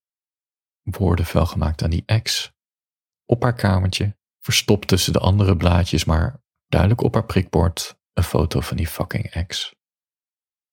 woorden 0.84 1.26
vuil 1.26 1.46
gemaakt 1.46 1.84
aan 1.84 1.90
die 1.90 2.04
ex. 2.06 2.54
Op 3.26 3.44
haar 3.44 3.56
kamertje, 3.56 4.18
verstopt 4.40 4.88
tussen 4.88 5.14
de 5.14 5.20
andere 5.20 5.58
blaadjes, 5.58 6.06
maar 6.06 6.44
duidelijk 6.68 7.02
op 7.02 7.14
haar 7.14 7.26
prikbord 7.26 8.00
een 8.14 8.24
foto 8.24 8.60
van 8.60 8.78
die 8.78 8.88
fucking 8.88 9.26
ex. 9.26 9.76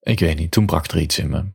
Ik 0.00 0.18
weet 0.18 0.38
niet, 0.38 0.50
toen 0.50 0.66
brak 0.66 0.86
er 0.86 1.00
iets 1.00 1.18
in 1.18 1.30
me. 1.30 1.54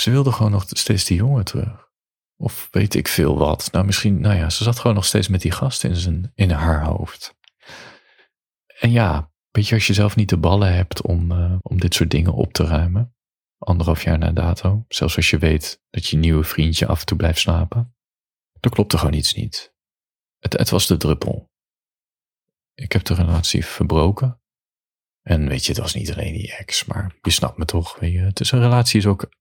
Ze 0.00 0.10
wilde 0.10 0.32
gewoon 0.32 0.50
nog 0.52 0.64
steeds 0.68 1.04
die 1.04 1.16
jongen 1.16 1.44
terug. 1.44 1.88
Of 2.36 2.68
weet 2.70 2.94
ik 2.94 3.08
veel 3.08 3.38
wat. 3.38 3.68
Nou, 3.72 3.84
misschien, 3.84 4.20
nou 4.20 4.36
ja, 4.36 4.50
ze 4.50 4.64
zat 4.64 4.78
gewoon 4.78 4.94
nog 4.96 5.04
steeds 5.04 5.28
met 5.28 5.40
die 5.40 5.50
gast 5.50 5.84
in, 5.84 5.96
zijn, 5.96 6.32
in 6.34 6.50
haar 6.50 6.84
hoofd. 6.84 7.34
En 8.78 8.90
ja, 8.90 9.32
weet 9.50 9.68
je, 9.68 9.74
als 9.74 9.86
je 9.86 9.92
zelf 9.92 10.16
niet 10.16 10.28
de 10.28 10.38
ballen 10.38 10.74
hebt 10.74 11.02
om, 11.02 11.32
uh, 11.32 11.56
om 11.62 11.80
dit 11.80 11.94
soort 11.94 12.10
dingen 12.10 12.32
op 12.32 12.52
te 12.52 12.64
ruimen, 12.64 13.14
anderhalf 13.60 14.02
jaar 14.02 14.18
na 14.18 14.30
dato, 14.30 14.84
zelfs 14.88 15.16
als 15.16 15.30
je 15.30 15.38
weet 15.38 15.82
dat 15.90 16.06
je 16.06 16.16
nieuwe 16.16 16.44
vriendje 16.44 16.86
af 16.86 17.00
en 17.00 17.06
toe 17.06 17.16
blijft 17.16 17.40
slapen, 17.40 17.94
dan 18.60 18.70
klopt 18.70 18.92
er 18.92 18.98
gewoon 18.98 19.14
iets 19.14 19.34
niet. 19.34 19.74
Het, 20.38 20.52
het 20.52 20.70
was 20.70 20.86
de 20.86 20.96
druppel. 20.96 21.50
Ik 22.74 22.92
heb 22.92 23.04
de 23.04 23.14
relatie 23.14 23.66
verbroken. 23.66 24.40
En 25.22 25.48
weet 25.48 25.64
je, 25.64 25.72
het 25.72 25.80
was 25.80 25.94
niet 25.94 26.12
alleen 26.12 26.32
die 26.32 26.56
ex, 26.56 26.84
maar 26.84 27.14
je 27.22 27.30
snapt 27.30 27.58
me 27.58 27.64
toch. 27.64 27.98
Het 28.00 28.40
is 28.40 28.50
een 28.50 28.60
relatie 28.60 28.98
is 28.98 29.06
ook 29.06 29.32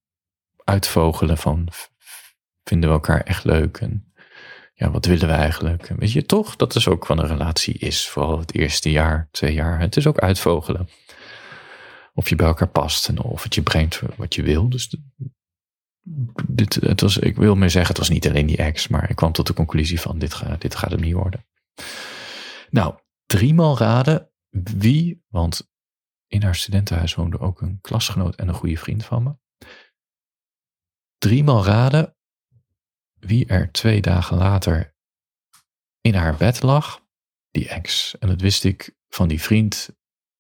uitvogelen 0.64 1.38
van 1.38 1.70
vinden 2.64 2.90
we 2.90 2.96
elkaar 2.96 3.22
echt 3.22 3.44
leuk 3.44 3.78
en 3.78 4.14
ja, 4.74 4.92
wat 4.92 5.06
willen 5.06 5.28
we 5.28 5.34
eigenlijk? 5.34 5.90
En 5.90 5.98
weet 5.98 6.12
je 6.12 6.26
toch, 6.26 6.56
dat 6.56 6.76
is 6.76 6.88
ook 6.88 7.08
wat 7.08 7.18
een 7.18 7.28
relatie 7.28 7.78
is, 7.78 8.10
vooral 8.10 8.40
het 8.40 8.54
eerste 8.54 8.92
jaar, 8.92 9.28
twee 9.32 9.54
jaar. 9.54 9.80
Het 9.80 9.98
is 9.98 10.08
ook 10.08 10.20
uitvogelen 10.20 10.90
of 12.20 12.30
je 12.30 12.36
bij 12.36 12.48
elkaar 12.48 12.70
past 12.70 13.08
en 13.08 13.22
of 13.22 13.44
het 13.44 13.56
je 13.56 13.62
brengt 13.62 14.02
wat 14.16 14.36
je 14.36 14.44
wil. 14.44 14.70
Dus 14.70 14.96
dit, 16.48 16.74
het 16.76 17.02
was, 17.02 17.18
ik 17.18 17.36
wil 17.36 17.56
meer 17.56 17.70
zeggen, 17.70 17.90
het 17.90 17.98
was 17.98 18.10
niet 18.10 18.28
alleen 18.28 18.46
die 18.46 18.58
ex, 18.58 18.88
maar 18.88 19.10
ik 19.10 19.16
kwam 19.16 19.32
tot 19.32 19.48
de 19.48 19.54
conclusie 19.54 20.02
van 20.02 20.20
dit, 20.20 20.34
gaat 20.34 20.62
dit 20.62 20.76
gaat 20.76 20.92
hem 20.92 21.00
niet 21.00 21.14
worden. 21.14 21.46
Nou, 22.70 23.00
driemaal 23.26 23.78
raden 23.78 24.32
wie, 24.78 25.24
want 25.28 25.72
in 26.28 26.44
haar 26.44 26.56
studentenhuis 26.56 27.16
woonde 27.16 27.40
ook 27.40 27.62
een 27.62 27.82
klasgenoot 27.82 28.36
en 28.36 28.48
een 28.48 28.54
goede 28.54 28.78
vriend 28.78 29.06
van 29.06 29.24
me. 29.24 29.36
Driemaal 31.18 31.66
raden 31.66 32.16
wie 33.14 33.46
er 33.46 33.72
twee 33.72 34.02
dagen 34.02 34.38
later 34.38 34.96
in 36.02 36.14
haar 36.14 36.36
bed 36.36 36.62
lag, 36.62 37.06
die 37.52 37.70
ex. 37.70 38.18
En 38.18 38.28
dat 38.28 38.42
wist 38.42 38.64
ik 38.64 38.96
van 39.08 39.28
die 39.28 39.42
vriend 39.42 39.98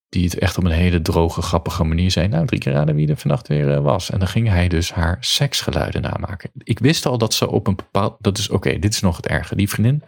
die 0.09 0.23
het 0.23 0.37
echt 0.37 0.57
op 0.57 0.63
een 0.63 0.71
hele 0.71 1.01
droge, 1.01 1.41
grappige 1.41 1.83
manier 1.83 2.11
zei. 2.11 2.27
Nou, 2.27 2.45
drie 2.45 2.59
keer 2.59 2.73
raden 2.73 2.95
wie 2.95 3.07
er 3.07 3.17
vannacht 3.17 3.47
weer 3.47 3.73
eh, 3.73 3.81
was. 3.81 4.09
En 4.09 4.19
dan 4.19 4.27
ging 4.27 4.47
hij 4.47 4.67
dus 4.67 4.91
haar 4.91 5.17
seksgeluiden 5.19 6.01
namaken. 6.01 6.51
Ik 6.57 6.79
wist 6.79 7.05
al 7.05 7.17
dat 7.17 7.33
ze 7.33 7.49
op 7.49 7.67
een 7.67 7.75
bepaald. 7.75 8.15
Dat 8.19 8.37
is 8.37 8.49
oké, 8.49 8.79
dit 8.79 8.93
is 8.93 9.01
nog 9.01 9.15
het 9.15 9.27
erge. 9.27 9.55
Die 9.55 9.69
vriendin, 9.69 10.03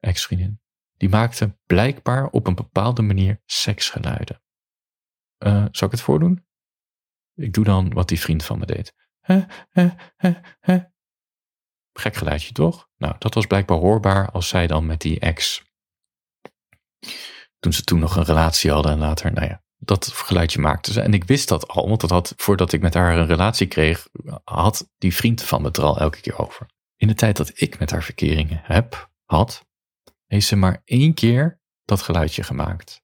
ex-vriendin, 0.00 0.60
die 0.96 1.08
maakte 1.08 1.58
blijkbaar 1.66 2.26
op 2.26 2.46
een 2.46 2.54
bepaalde 2.54 3.02
manier 3.02 3.42
seksgeluiden. 3.44 4.40
Uh, 5.38 5.64
zal 5.70 5.86
ik 5.86 5.92
het 5.92 6.02
voordoen? 6.02 6.44
Ik 7.34 7.52
doe 7.52 7.64
dan 7.64 7.92
wat 7.92 8.08
die 8.08 8.20
vriend 8.20 8.44
van 8.44 8.58
me 8.58 8.66
deed. 8.66 8.94
Gek 11.92 12.14
geluidje 12.14 12.52
toch? 12.52 12.88
Nou, 12.96 13.14
dat 13.18 13.34
was 13.34 13.46
blijkbaar 13.46 13.78
hoorbaar 13.78 14.30
als 14.30 14.48
zij 14.48 14.66
dan 14.66 14.86
met 14.86 15.00
die 15.00 15.20
ex 15.20 15.64
toen 17.66 17.74
ze 17.74 17.84
toen 17.84 17.98
nog 17.98 18.16
een 18.16 18.24
relatie 18.24 18.70
hadden 18.70 18.92
en 18.92 18.98
later, 18.98 19.32
nou 19.32 19.46
ja, 19.46 19.62
dat 19.78 20.06
geluidje 20.06 20.60
maakte 20.60 20.92
ze. 20.92 21.00
En 21.00 21.14
ik 21.14 21.24
wist 21.24 21.48
dat 21.48 21.68
al, 21.68 21.88
want 21.88 22.00
dat 22.00 22.10
had, 22.10 22.32
voordat 22.36 22.72
ik 22.72 22.80
met 22.80 22.94
haar 22.94 23.18
een 23.18 23.26
relatie 23.26 23.66
kreeg, 23.66 24.08
had 24.44 24.90
die 24.98 25.14
vriend 25.14 25.42
van 25.42 25.62
me 25.62 25.70
er 25.70 25.82
al 25.82 25.98
elke 25.98 26.20
keer 26.20 26.38
over. 26.38 26.66
In 26.96 27.08
de 27.08 27.14
tijd 27.14 27.36
dat 27.36 27.50
ik 27.54 27.78
met 27.78 27.90
haar 27.90 28.02
verkeringen 28.02 28.60
heb, 28.62 29.10
had, 29.24 29.66
heeft 30.26 30.46
ze 30.46 30.56
maar 30.56 30.82
één 30.84 31.14
keer 31.14 31.60
dat 31.84 32.02
geluidje 32.02 32.42
gemaakt. 32.42 33.02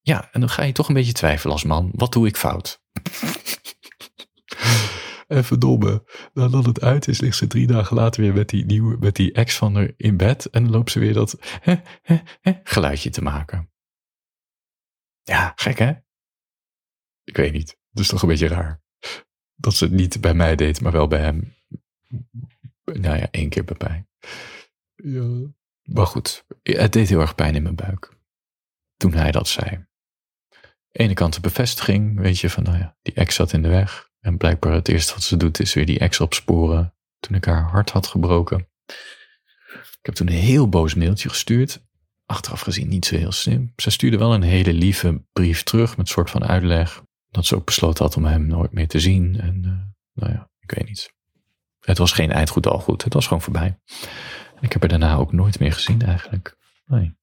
Ja, 0.00 0.28
en 0.32 0.40
dan 0.40 0.50
ga 0.50 0.62
je 0.62 0.72
toch 0.72 0.88
een 0.88 0.94
beetje 0.94 1.12
twijfelen 1.12 1.52
als 1.52 1.64
man, 1.64 1.90
wat 1.94 2.12
doe 2.12 2.26
ik 2.26 2.36
fout? 2.36 2.80
En 5.26 5.44
verdomme, 5.44 6.04
nadat 6.32 6.66
het 6.66 6.80
uit 6.80 7.08
is, 7.08 7.20
ligt 7.20 7.36
ze 7.36 7.46
drie 7.46 7.66
dagen 7.66 7.96
later 7.96 8.22
weer 8.22 8.34
met 8.34 8.48
die, 8.48 8.64
nieuwe, 8.64 8.96
met 9.00 9.16
die 9.16 9.32
ex 9.32 9.56
van 9.56 9.74
haar 9.74 9.90
in 9.96 10.16
bed. 10.16 10.46
En 10.46 10.62
dan 10.62 10.72
loopt 10.72 10.90
ze 10.90 10.98
weer 10.98 11.14
dat 11.14 11.36
geluidje 12.64 13.10
te 13.10 13.22
maken. 13.22 13.70
Ja, 15.22 15.52
gek 15.56 15.78
hè? 15.78 15.92
Ik 17.24 17.36
weet 17.36 17.52
niet. 17.52 17.78
Het 17.90 18.00
is 18.00 18.08
toch 18.08 18.22
een 18.22 18.28
beetje 18.28 18.48
raar. 18.48 18.82
Dat 19.54 19.74
ze 19.74 19.84
het 19.84 19.92
niet 19.92 20.20
bij 20.20 20.34
mij 20.34 20.56
deed, 20.56 20.80
maar 20.80 20.92
wel 20.92 21.08
bij 21.08 21.20
hem. 21.20 21.56
Nou 22.84 23.16
ja, 23.16 23.28
één 23.30 23.48
keer 23.48 23.64
bij 23.64 23.76
mij. 23.78 24.06
Ja. 24.94 25.52
Maar 25.82 26.06
goed, 26.06 26.44
het 26.62 26.92
deed 26.92 27.08
heel 27.08 27.20
erg 27.20 27.34
pijn 27.34 27.54
in 27.54 27.62
mijn 27.62 27.74
buik. 27.74 28.18
Toen 28.96 29.12
hij 29.12 29.30
dat 29.30 29.48
zei. 29.48 29.88
Ene 30.90 31.14
kant 31.14 31.34
de 31.34 31.40
bevestiging, 31.40 32.18
weet 32.20 32.38
je, 32.38 32.50
van 32.50 32.62
nou 32.62 32.78
ja, 32.78 32.96
die 33.02 33.14
ex 33.14 33.34
zat 33.34 33.52
in 33.52 33.62
de 33.62 33.68
weg. 33.68 34.10
En 34.20 34.36
blijkbaar 34.36 34.72
het 34.72 34.88
eerste 34.88 35.12
wat 35.12 35.22
ze 35.22 35.36
doet 35.36 35.60
is 35.60 35.74
weer 35.74 35.86
die 35.86 35.98
ex 35.98 36.20
opsporen. 36.20 36.94
Toen 37.18 37.36
ik 37.36 37.44
haar 37.44 37.62
hart 37.62 37.90
had 37.90 38.06
gebroken. 38.06 38.68
Ik 39.70 40.06
heb 40.06 40.14
toen 40.14 40.26
een 40.26 40.32
heel 40.32 40.68
boos 40.68 40.94
mailtje 40.94 41.28
gestuurd 41.28 41.88
achteraf 42.30 42.60
gezien 42.60 42.88
niet 42.88 43.06
zo 43.06 43.16
heel 43.16 43.32
slim. 43.32 43.72
Ze 43.76 43.90
stuurde 43.90 44.18
wel 44.18 44.34
een 44.34 44.42
hele 44.42 44.72
lieve 44.72 45.24
brief 45.32 45.62
terug 45.62 45.90
met 45.90 45.98
een 45.98 46.12
soort 46.12 46.30
van 46.30 46.44
uitleg. 46.44 47.02
Dat 47.30 47.46
ze 47.46 47.56
ook 47.56 47.64
besloten 47.64 48.04
had 48.04 48.16
om 48.16 48.24
hem 48.24 48.46
nooit 48.46 48.72
meer 48.72 48.88
te 48.88 49.00
zien. 49.00 49.40
En 49.40 49.62
uh, 49.64 50.22
nou 50.22 50.32
ja, 50.32 50.50
ik 50.58 50.70
weet 50.70 50.88
niet. 50.88 51.12
Het 51.80 51.98
was 51.98 52.12
geen 52.12 52.30
eindgoed 52.30 52.66
al 52.66 52.78
goed. 52.78 53.04
Het 53.04 53.14
was 53.14 53.26
gewoon 53.26 53.42
voorbij. 53.42 53.78
Ik 54.60 54.72
heb 54.72 54.80
haar 54.80 54.90
daarna 54.90 55.16
ook 55.16 55.32
nooit 55.32 55.58
meer 55.58 55.72
gezien 55.72 56.02
eigenlijk. 56.02 56.56
Nee. 56.84 57.16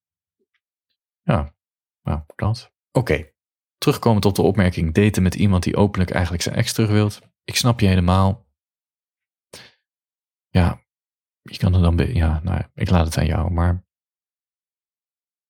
Ja, 1.23 1.53
nou, 2.01 2.21
dat. 2.35 2.71
Oké. 2.91 3.29
Terugkomen 3.77 4.21
tot 4.21 4.35
de 4.35 4.41
opmerking 4.41 4.93
daten 4.93 5.23
met 5.23 5.35
iemand 5.35 5.63
die 5.63 5.75
openlijk 5.75 6.11
eigenlijk 6.11 6.43
zijn 6.43 6.55
ex 6.55 6.73
terug 6.73 6.89
wilt. 6.89 7.21
Ik 7.43 7.55
snap 7.55 7.79
je 7.79 7.87
helemaal. 7.87 8.47
Ja, 10.49 10.81
je 11.41 11.57
kan 11.57 11.73
er 11.73 11.81
dan, 11.81 12.13
ja, 12.13 12.41
nou, 12.43 12.63
ik 12.73 12.89
laat 12.89 13.05
het 13.05 13.17
aan 13.17 13.25
jou, 13.25 13.51
maar 13.51 13.86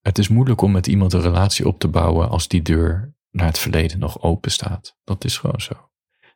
het 0.08 0.18
is 0.18 0.28
moeilijk 0.28 0.62
om 0.62 0.72
met 0.72 0.88
iemand 0.88 1.14
een 1.14 1.22
relatie 1.22 1.68
op 1.68 1.80
te 1.80 1.88
bouwen 1.88 2.30
als 2.30 2.48
die 2.48 2.62
deur 2.62 3.16
naar 3.32 3.48
het 3.48 3.60
verleden 3.60 4.00
nog 4.00 4.22
open 4.22 4.52
staat. 4.52 4.98
Dat 5.04 5.24
is 5.24 5.38
gewoon 5.38 5.62
zo. 5.62 5.74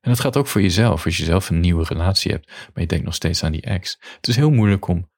En 0.01 0.10
dat 0.10 0.20
gaat 0.20 0.38
ook 0.38 0.48
voor 0.48 0.62
jezelf. 0.62 1.06
Als 1.06 1.18
je 1.18 1.24
zelf 1.24 1.50
een 1.50 1.60
nieuwe 1.60 1.84
relatie 1.84 2.32
hebt, 2.32 2.48
maar 2.48 2.82
je 2.82 2.86
denkt 2.86 3.06
nog 3.06 3.16
steeds 3.16 3.44
aan 3.44 3.51
die 3.51 3.62
ex. 3.62 3.98
Het 4.16 4.28
is 4.28 4.36
heel 4.36 4.51
moeilijk 4.51 4.88
om 4.88 5.10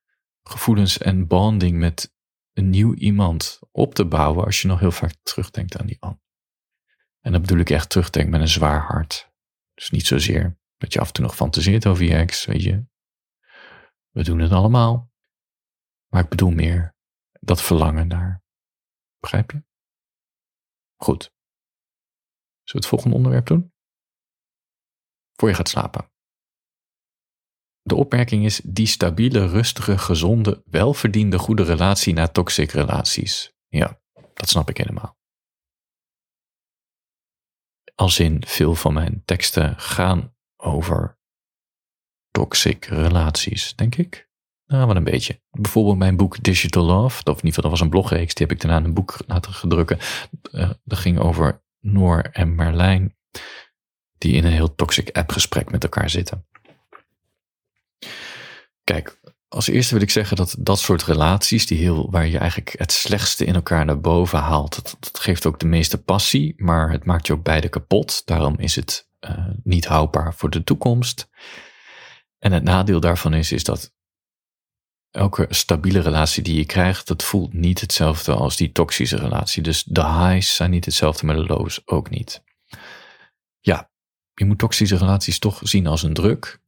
gevoelens 0.44 0.98
en 0.98 1.28
bonding 1.28 1.78
met 1.78 2.14
een 2.54 2.70
nieuw 2.70 2.94
iemand 2.94 3.60
op 3.72 3.96
te 3.96 4.06
bouwen 4.06 4.46
als 4.46 4.62
je 4.62 4.68
nog 4.68 4.80
heel 4.80 4.92
vaak 4.92 5.16
terugdenkt 5.24 5.78
aan 5.78 5.86
die 5.86 5.98
ander. 6.00 6.22
En 7.22 7.32
dan 7.32 7.42
bedoel 7.42 7.60
ik 7.60 7.70
echt 7.70 7.90
terugdenkt 7.90 8.32
met 8.32 8.42
een 8.42 8.48
zwaar 8.48 8.82
hart. 8.82 9.32
Dus 9.74 9.90
niet 9.90 10.08
zozeer 10.08 10.58
dat 10.78 10.94
je 10.94 11.00
af 11.00 11.08
en 11.08 11.14
toe 11.14 11.24
nog 11.24 11.36
fantaseert 11.36 11.86
over 11.86 12.04
je 12.04 12.16
ex, 12.16 12.46
weet 12.46 12.64
je. 12.64 12.86
We 14.10 14.24
doen 14.24 14.40
het 14.40 14.52
allemaal. 14.52 15.12
Maar 16.08 16.24
ik 16.24 16.30
bedoel 16.30 16.52
meer 16.52 16.96
dat 17.40 17.62
verlangen 17.62 18.08
naar. 18.08 18.43
Begrijp 19.24 19.52
je? 19.52 19.64
Goed. 20.96 21.24
Zullen 21.24 22.72
we 22.72 22.78
het 22.78 22.86
volgende 22.86 23.16
onderwerp 23.16 23.46
doen? 23.46 23.74
Voor 25.40 25.50
je 25.50 25.56
gaat 25.56 25.70
slapen. 25.70 26.12
De 27.82 27.96
opmerking 27.96 28.46
is 28.46 28.62
die 28.64 28.88
stabiele, 28.88 29.48
rustige, 29.48 29.98
gezonde, 29.98 30.64
welverdiende 30.66 31.38
goede 31.38 31.64
relatie 31.64 32.14
naar 32.14 32.32
toxic 32.32 32.72
relaties. 32.72 33.54
Ja, 33.68 34.00
dat 34.14 34.50
snap 34.50 34.70
ik 34.70 34.78
helemaal. 34.78 35.18
Als 37.96 38.20
in 38.20 38.46
veel 38.46 38.76
van 38.76 38.94
mijn 38.94 39.26
teksten 39.26 39.80
gaan 39.80 40.36
over 40.58 41.20
toxic 42.32 42.86
relaties, 42.86 43.76
denk 43.76 43.96
ik. 43.96 44.32
Nou, 44.74 44.86
wat 44.86 44.96
een 44.96 45.04
beetje. 45.04 45.42
Bijvoorbeeld 45.52 45.98
mijn 45.98 46.18
boek 46.18 46.44
Digital 46.44 46.84
Love, 46.84 47.24
of 47.24 47.28
in 47.28 47.36
ieder 47.36 47.48
geval 47.48 47.62
dat 47.62 47.72
was 47.72 47.80
een 47.80 47.90
blogreeks, 47.90 48.34
die 48.34 48.48
heb 48.48 48.56
ik 48.56 48.62
daarna 48.62 48.86
een 48.86 48.94
boek 48.94 49.18
laten 49.28 49.54
gedrukken. 49.54 49.98
Uh, 50.52 50.70
dat 50.84 51.00
ging 51.00 51.20
over 51.20 51.64
Noor 51.80 52.20
en 52.20 52.56
Marlijn, 52.56 53.16
die 54.18 54.34
in 54.34 54.46
een 54.46 54.52
heel 54.52 54.76
toxic 54.76 55.18
appgesprek 55.18 55.72
met 55.72 55.84
elkaar 55.84 56.10
zitten. 56.10 56.46
Kijk, 58.84 59.20
als 59.48 59.68
eerste 59.68 59.94
wil 59.94 60.04
ik 60.04 60.10
zeggen 60.10 60.38
dat 60.38 60.56
dat 60.60 60.80
soort 60.80 61.04
relaties, 61.04 61.68
die 61.68 61.78
heel, 61.78 62.12
waar 62.12 62.28
je 62.28 62.38
eigenlijk 62.38 62.76
het 62.78 62.92
slechtste 62.92 63.46
in 63.46 63.56
elkaar 63.56 63.86
naar 63.86 64.02
boven 64.02 64.40
haalt, 64.40 64.76
dat, 65.00 65.20
geeft 65.20 65.46
ook 65.46 65.60
de 65.60 65.68
meeste 65.68 66.04
passie, 66.04 66.54
maar 66.58 66.92
het 66.92 67.06
maakt 67.06 67.28
je 67.28 67.34
ook 67.34 67.44
beide 67.44 67.70
kapot. 67.70 68.22
Daarom 68.26 68.60
is 68.60 68.76
het 68.76 69.10
uh, 69.22 69.48
niet 69.64 69.86
houdbaar 69.86 70.34
voor 70.34 70.50
de 70.50 70.64
toekomst. 70.64 71.30
En 72.40 72.52
het 72.52 72.64
nadeel 72.64 73.00
daarvan 73.00 73.34
is, 73.34 73.52
is 73.52 73.64
dat 73.64 73.93
elke 75.14 75.46
stabiele 75.50 76.00
relatie 76.00 76.44
die 76.44 76.56
je 76.56 76.66
krijgt, 76.66 77.08
dat 77.08 77.24
voelt 77.24 77.54
niet 77.54 77.82
hetzelfde 77.82 78.34
als 78.34 78.56
die 78.56 78.72
toxische 78.72 79.18
relatie. 79.18 79.64
Dus 79.64 79.84
de 79.84 80.06
highs 80.06 80.56
zijn 80.56 80.72
niet 80.72 80.86
hetzelfde, 80.86 81.26
maar 81.26 81.36
de 81.36 81.46
lows 81.46 81.82
ook 81.86 82.10
niet. 82.10 82.44
Ja, 83.60 83.90
je 84.34 84.46
moet 84.46 84.60
toxische 84.60 84.98
relaties 84.98 85.40
toch 85.40 85.60
zien 85.64 85.88
als 85.88 86.04
een 86.04 86.14
druk. 86.14 86.62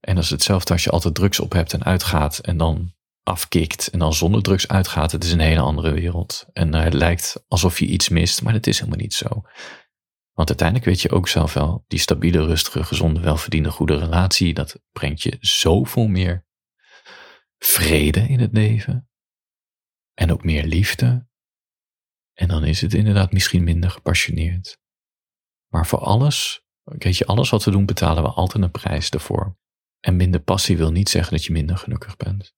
En 0.00 0.14
dat 0.14 0.24
is 0.24 0.30
hetzelfde 0.30 0.72
als 0.72 0.84
je 0.84 0.90
altijd 0.90 1.14
drugs 1.14 1.40
op 1.40 1.52
hebt 1.52 1.72
en 1.72 1.84
uitgaat 1.84 2.38
en 2.38 2.56
dan 2.56 2.92
afkikt 3.22 3.88
en 3.88 3.98
dan 3.98 4.14
zonder 4.14 4.42
drugs 4.42 4.68
uitgaat. 4.68 5.12
Het 5.12 5.24
is 5.24 5.32
een 5.32 5.40
hele 5.40 5.60
andere 5.60 5.90
wereld. 5.90 6.46
En 6.52 6.74
het 6.74 6.94
lijkt 6.94 7.44
alsof 7.48 7.78
je 7.78 7.86
iets 7.86 8.08
mist, 8.08 8.42
maar 8.42 8.52
dat 8.52 8.66
is 8.66 8.78
helemaal 8.78 9.00
niet 9.00 9.14
zo. 9.14 9.28
Want 10.32 10.48
uiteindelijk 10.48 10.88
weet 10.88 11.00
je 11.00 11.10
ook 11.10 11.28
zelf 11.28 11.54
wel, 11.54 11.84
die 11.88 11.98
stabiele, 11.98 12.46
rustige, 12.46 12.84
gezonde, 12.84 13.20
welverdiende, 13.20 13.70
goede 13.70 13.98
relatie, 13.98 14.54
dat 14.54 14.80
brengt 14.92 15.22
je 15.22 15.36
zoveel 15.40 16.06
meer 16.06 16.46
vrede 17.58 18.20
in 18.20 18.40
het 18.40 18.52
leven. 18.52 19.08
En 20.14 20.32
ook 20.32 20.44
meer 20.44 20.64
liefde. 20.64 21.26
En 22.32 22.48
dan 22.48 22.64
is 22.64 22.80
het 22.80 22.94
inderdaad 22.94 23.32
misschien 23.32 23.64
minder 23.64 23.90
gepassioneerd. 23.90 24.78
Maar 25.72 25.86
voor 25.86 25.98
alles, 25.98 26.62
weet 26.82 27.16
je, 27.16 27.26
alles 27.26 27.50
wat 27.50 27.64
we 27.64 27.70
doen, 27.70 27.86
betalen 27.86 28.22
we 28.22 28.28
altijd 28.28 28.64
een 28.64 28.70
prijs 28.70 29.10
ervoor. 29.10 29.56
En 30.00 30.16
minder 30.16 30.40
passie 30.40 30.76
wil 30.76 30.92
niet 30.92 31.08
zeggen 31.08 31.32
dat 31.32 31.44
je 31.44 31.52
minder 31.52 31.76
gelukkig 31.76 32.16
bent. 32.16 32.54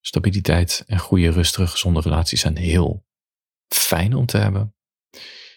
Stabiliteit 0.00 0.84
en 0.86 0.98
goede, 0.98 1.30
rustige, 1.30 1.66
gezonde 1.66 2.00
relaties 2.00 2.40
zijn 2.40 2.56
heel 2.56 3.06
fijn 3.74 4.14
om 4.14 4.26
te 4.26 4.38
hebben. 4.38 4.74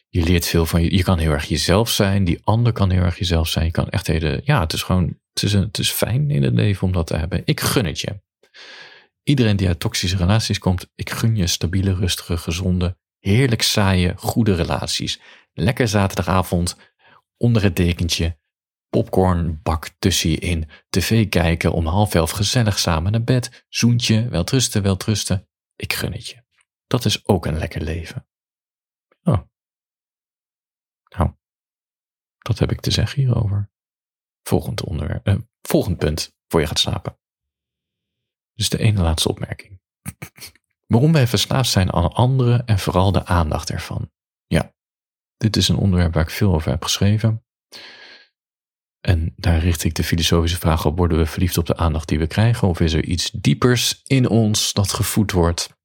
Je 0.08 0.24
leert 0.24 0.46
veel 0.46 0.66
van 0.66 0.82
je. 0.82 0.96
Je 0.96 1.04
kan 1.04 1.18
heel 1.18 1.32
erg 1.32 1.46
jezelf 1.46 1.90
zijn. 1.90 2.24
Die 2.24 2.40
ander 2.44 2.74
kan 2.74 2.90
heel 2.90 3.02
erg 3.02 3.18
jezelf 3.18 3.48
zijn. 3.48 3.66
Je 3.66 3.72
kan 3.72 3.90
echt 3.90 4.08
hele. 4.08 4.42
Ja, 4.44 4.60
het 4.60 4.74
is 4.74 4.84
gewoon. 4.84 5.20
Het 5.34 5.44
is, 5.44 5.54
het 5.54 5.78
is 5.78 5.92
fijn 5.92 6.32
in 6.32 6.44
het 6.44 6.54
leven 6.54 6.88
om 6.88 6.94
dat 6.94 7.08
te 7.08 7.16
hebben. 7.16 7.42
Ik 7.46 7.60
gun 7.60 7.86
het 7.86 8.00
je. 8.00 8.22
Iedereen 9.30 9.56
die 9.56 9.68
uit 9.68 9.80
toxische 9.80 10.18
relaties 10.18 10.60
komt, 10.60 10.92
ik 10.96 11.10
gun 11.10 11.36
je 11.36 11.48
stabiele, 11.48 11.94
rustige, 11.94 12.38
gezonde, 12.38 12.98
heerlijk 13.20 13.62
saaie, 13.62 14.18
goede 14.18 14.56
relaties. 14.56 15.22
Lekker 15.54 15.88
zaterdagavond 15.88 16.78
onder 17.38 17.64
het 17.64 17.76
dekentje, 17.76 18.40
popcornbak 18.88 19.90
tussen 20.00 20.30
je 20.30 20.38
in, 20.38 20.70
tv 20.90 21.30
kijken, 21.30 21.72
om 21.72 21.86
half 21.86 22.14
elf 22.14 22.32
gezellig 22.32 22.80
samen 22.80 23.12
naar 23.12 23.24
bed, 23.24 23.66
zoentje, 23.68 24.30
weltrusten, 24.30 24.82
weltrusten. 24.82 25.50
Ik 25.76 25.94
gun 25.94 26.12
het 26.12 26.28
je. 26.28 26.44
Dat 26.88 27.06
is 27.06 27.28
ook 27.28 27.46
een 27.46 27.58
lekker 27.58 27.82
leven. 27.82 28.28
Oh. 29.24 29.42
Nou, 31.18 31.34
dat 32.38 32.60
heb 32.60 32.72
ik 32.72 32.80
te 32.80 32.92
zeggen 32.92 33.22
hierover. 33.22 33.72
Volgend 34.44 34.84
onderwerp, 34.84 35.28
eh, 35.28 35.36
volgend 35.62 35.98
punt 35.98 36.36
voor 36.48 36.60
je 36.60 36.68
gaat 36.68 36.80
slapen. 36.80 37.19
Dus 38.60 38.70
de 38.70 38.78
ene 38.78 39.02
laatste 39.02 39.30
opmerking. 39.30 39.82
Waarom 40.88 41.12
wij 41.12 41.28
verslaafd 41.28 41.70
zijn 41.70 41.94
aan 41.94 42.14
anderen 42.14 42.66
en 42.66 42.80
vooral 42.80 43.12
de 43.12 43.26
aandacht 43.26 43.70
ervan. 43.70 44.12
Ja, 44.48 44.74
dit 45.38 45.56
is 45.56 45.68
een 45.68 45.76
onderwerp 45.76 46.14
waar 46.14 46.24
ik 46.24 46.30
veel 46.30 46.54
over 46.54 46.72
heb 46.72 46.84
geschreven. 46.84 47.46
En 49.00 49.34
daar 49.36 49.60
richt 49.60 49.84
ik 49.84 49.96
de 49.96 50.04
filosofische 50.04 50.58
vraag 50.58 50.86
op: 50.86 50.98
worden 50.98 51.18
we 51.18 51.26
verliefd 51.26 51.58
op 51.58 51.66
de 51.66 51.76
aandacht 51.76 52.08
die 52.08 52.20
we 52.20 52.28
krijgen? 52.28 52.68
Of 52.68 52.80
is 52.80 52.94
er 52.94 53.06
iets 53.06 53.32
diepers 53.32 54.02
in 54.04 54.30
ons 54.30 54.74
dat 54.74 54.94
gevoed 54.94 55.32
wordt? 55.32 55.78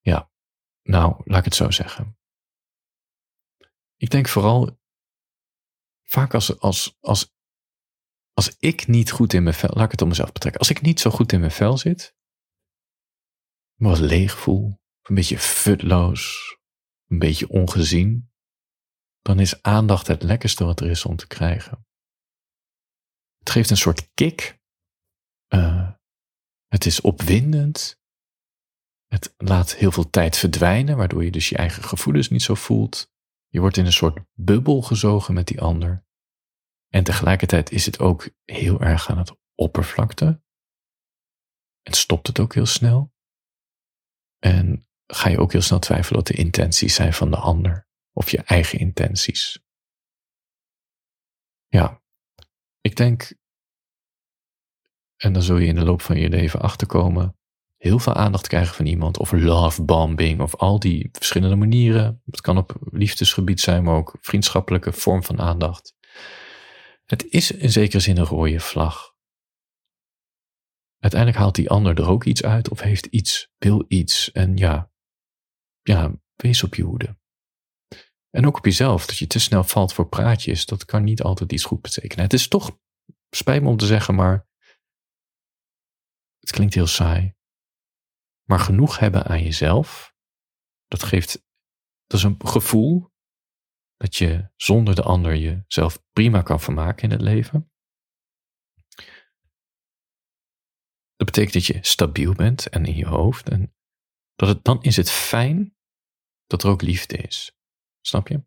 Ja, 0.00 0.30
nou, 0.82 1.22
laat 1.24 1.38
ik 1.38 1.44
het 1.44 1.54
zo 1.54 1.70
zeggen. 1.70 2.18
Ik 3.96 4.10
denk 4.10 4.28
vooral 4.28 4.80
vaak 6.04 6.34
als, 6.34 6.60
als, 6.60 6.96
als, 7.00 7.36
als 8.38 8.56
ik 8.58 8.86
niet 8.86 9.10
goed 9.10 9.32
in 9.32 9.42
mijn 9.42 9.54
vel, 9.54 9.70
laat 9.72 9.84
ik 9.84 9.90
het 9.90 10.02
op 10.02 10.08
mezelf 10.08 10.32
betrekken. 10.32 10.60
Als 10.60 10.70
ik 10.70 10.80
niet 10.80 11.00
zo 11.00 11.10
goed 11.10 11.32
in 11.32 11.40
mijn 11.40 11.52
vel 11.52 11.78
zit, 11.78 12.16
me 13.74 13.88
wat 13.88 13.98
leeg 13.98 14.38
voel, 14.38 14.80
een 15.02 15.14
beetje 15.14 15.38
futloos, 15.38 16.56
een 17.06 17.18
beetje 17.18 17.48
ongezien, 17.48 18.30
dan 19.22 19.40
is 19.40 19.62
aandacht 19.62 20.06
het 20.06 20.22
lekkerste 20.22 20.64
wat 20.64 20.80
er 20.80 20.90
is 20.90 21.04
om 21.04 21.16
te 21.16 21.26
krijgen. 21.26 21.86
Het 23.38 23.50
geeft 23.50 23.70
een 23.70 23.76
soort 23.76 24.10
kick. 24.14 24.58
Uh, 25.54 25.90
het 26.66 26.86
is 26.86 27.00
opwindend. 27.00 28.00
Het 29.06 29.34
laat 29.36 29.74
heel 29.74 29.92
veel 29.92 30.10
tijd 30.10 30.36
verdwijnen, 30.36 30.96
waardoor 30.96 31.24
je 31.24 31.30
dus 31.30 31.48
je 31.48 31.56
eigen 31.56 31.82
gevoelens 31.82 32.28
niet 32.28 32.42
zo 32.42 32.54
voelt. 32.54 33.10
Je 33.48 33.60
wordt 33.60 33.76
in 33.76 33.86
een 33.86 33.92
soort 33.92 34.18
bubbel 34.32 34.82
gezogen 34.82 35.34
met 35.34 35.46
die 35.46 35.60
ander. 35.60 36.06
En 36.88 37.04
tegelijkertijd 37.04 37.70
is 37.70 37.86
het 37.86 37.98
ook 37.98 38.30
heel 38.44 38.80
erg 38.80 39.10
aan 39.10 39.18
het 39.18 39.36
oppervlakte. 39.54 40.42
En 41.82 41.92
stopt 41.92 42.26
het 42.26 42.40
ook 42.40 42.54
heel 42.54 42.66
snel. 42.66 43.12
En 44.38 44.88
ga 45.06 45.28
je 45.28 45.38
ook 45.38 45.52
heel 45.52 45.60
snel 45.60 45.78
twijfelen 45.78 46.18
wat 46.18 46.26
de 46.26 46.42
intenties 46.42 46.94
zijn 46.94 47.12
van 47.12 47.30
de 47.30 47.36
ander 47.36 47.88
of 48.12 48.30
je 48.30 48.42
eigen 48.42 48.78
intenties. 48.78 49.62
Ja, 51.66 52.02
ik 52.80 52.96
denk, 52.96 53.34
en 55.16 55.32
dan 55.32 55.42
zul 55.42 55.56
je 55.56 55.66
in 55.66 55.74
de 55.74 55.84
loop 55.84 56.02
van 56.02 56.18
je 56.18 56.28
leven 56.28 56.60
achterkomen, 56.60 57.36
heel 57.76 57.98
veel 57.98 58.14
aandacht 58.14 58.48
krijgen 58.48 58.74
van 58.74 58.86
iemand, 58.86 59.18
of 59.18 59.32
love 59.32 59.82
bombing, 59.82 60.40
of 60.40 60.56
al 60.56 60.78
die 60.78 61.08
verschillende 61.12 61.56
manieren. 61.56 62.22
Het 62.24 62.40
kan 62.40 62.56
op 62.56 62.76
liefdesgebied 62.90 63.60
zijn, 63.60 63.82
maar 63.84 63.94
ook 63.94 64.16
vriendschappelijke 64.20 64.92
vorm 64.92 65.22
van 65.22 65.40
aandacht. 65.40 65.94
Het 67.08 67.24
is 67.24 67.50
in 67.50 67.70
zekere 67.70 68.00
zin 68.00 68.16
een 68.16 68.24
rode 68.24 68.60
vlag. 68.60 69.16
uiteindelijk 70.98 71.40
haalt 71.40 71.54
die 71.54 71.70
ander 71.70 71.98
er 71.98 72.08
ook 72.08 72.24
iets 72.24 72.42
uit 72.42 72.68
of 72.70 72.80
heeft 72.80 73.06
iets, 73.06 73.50
wil 73.58 73.84
iets. 73.88 74.32
En 74.32 74.56
ja, 74.56 74.92
ja, 75.82 76.20
wees 76.36 76.62
op 76.62 76.74
je 76.74 76.82
hoede. 76.82 77.18
En 78.30 78.46
ook 78.46 78.56
op 78.56 78.64
jezelf, 78.64 79.06
dat 79.06 79.16
je 79.16 79.26
te 79.26 79.38
snel 79.38 79.64
valt 79.64 79.92
voor 79.92 80.08
praatjes, 80.08 80.66
dat 80.66 80.84
kan 80.84 81.04
niet 81.04 81.22
altijd 81.22 81.52
iets 81.52 81.64
goed 81.64 81.80
betekenen. 81.80 82.24
Het 82.24 82.32
is 82.32 82.48
toch, 82.48 82.78
spijt 83.30 83.62
me 83.62 83.68
om 83.68 83.76
te 83.76 83.86
zeggen, 83.86 84.14
maar 84.14 84.48
het 86.38 86.50
klinkt 86.50 86.74
heel 86.74 86.86
saai. 86.86 87.34
Maar 88.44 88.60
genoeg 88.60 88.98
hebben 88.98 89.24
aan 89.24 89.42
jezelf, 89.42 90.14
dat 90.86 91.02
geeft, 91.02 91.32
dat 92.06 92.18
is 92.18 92.22
een 92.22 92.36
gevoel 92.38 93.10
dat 93.98 94.16
je 94.16 94.50
zonder 94.56 94.94
de 94.94 95.02
ander 95.02 95.36
jezelf 95.36 96.02
prima 96.12 96.42
kan 96.42 96.60
vermaken 96.60 97.02
in 97.02 97.10
het 97.10 97.20
leven. 97.20 97.70
Dat 101.16 101.26
betekent 101.26 101.52
dat 101.52 101.66
je 101.66 101.78
stabiel 101.80 102.34
bent 102.34 102.68
en 102.68 102.84
in 102.84 102.96
je 102.96 103.06
hoofd. 103.06 103.48
En 103.48 103.74
dat 104.34 104.48
het, 104.48 104.64
dan 104.64 104.82
is 104.82 104.96
het 104.96 105.10
fijn 105.10 105.76
dat 106.46 106.62
er 106.62 106.70
ook 106.70 106.82
liefde 106.82 107.16
is. 107.16 107.58
Snap 108.00 108.28
je? 108.28 108.44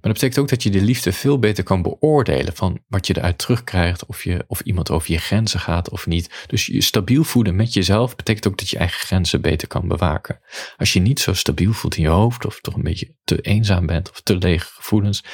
Maar 0.00 0.12
dat 0.12 0.20
betekent 0.20 0.38
ook 0.38 0.48
dat 0.48 0.62
je 0.62 0.70
de 0.70 0.80
liefde 0.80 1.12
veel 1.12 1.38
beter 1.38 1.64
kan 1.64 1.82
beoordelen 1.82 2.56
van 2.56 2.80
wat 2.86 3.06
je 3.06 3.16
eruit 3.16 3.38
terugkrijgt, 3.38 4.06
of, 4.06 4.24
je, 4.24 4.44
of 4.46 4.60
iemand 4.60 4.90
over 4.90 5.12
je 5.12 5.18
grenzen 5.18 5.60
gaat 5.60 5.90
of 5.90 6.06
niet. 6.06 6.44
Dus 6.46 6.66
je 6.66 6.80
stabiel 6.80 7.24
voelen 7.24 7.56
met 7.56 7.72
jezelf 7.72 8.16
betekent 8.16 8.46
ook 8.46 8.58
dat 8.58 8.70
je 8.70 8.78
eigen 8.78 9.00
grenzen 9.00 9.40
beter 9.40 9.68
kan 9.68 9.88
bewaken. 9.88 10.40
Als 10.76 10.92
je 10.92 11.00
niet 11.00 11.20
zo 11.20 11.34
stabiel 11.34 11.72
voelt 11.72 11.96
in 11.96 12.02
je 12.02 12.08
hoofd, 12.08 12.46
of 12.46 12.60
toch 12.60 12.74
een 12.74 12.82
beetje 12.82 13.14
te 13.24 13.40
eenzaam 13.40 13.86
bent, 13.86 14.10
of 14.10 14.20
te 14.20 14.36
lege 14.36 14.66
gevoelens, 14.74 15.24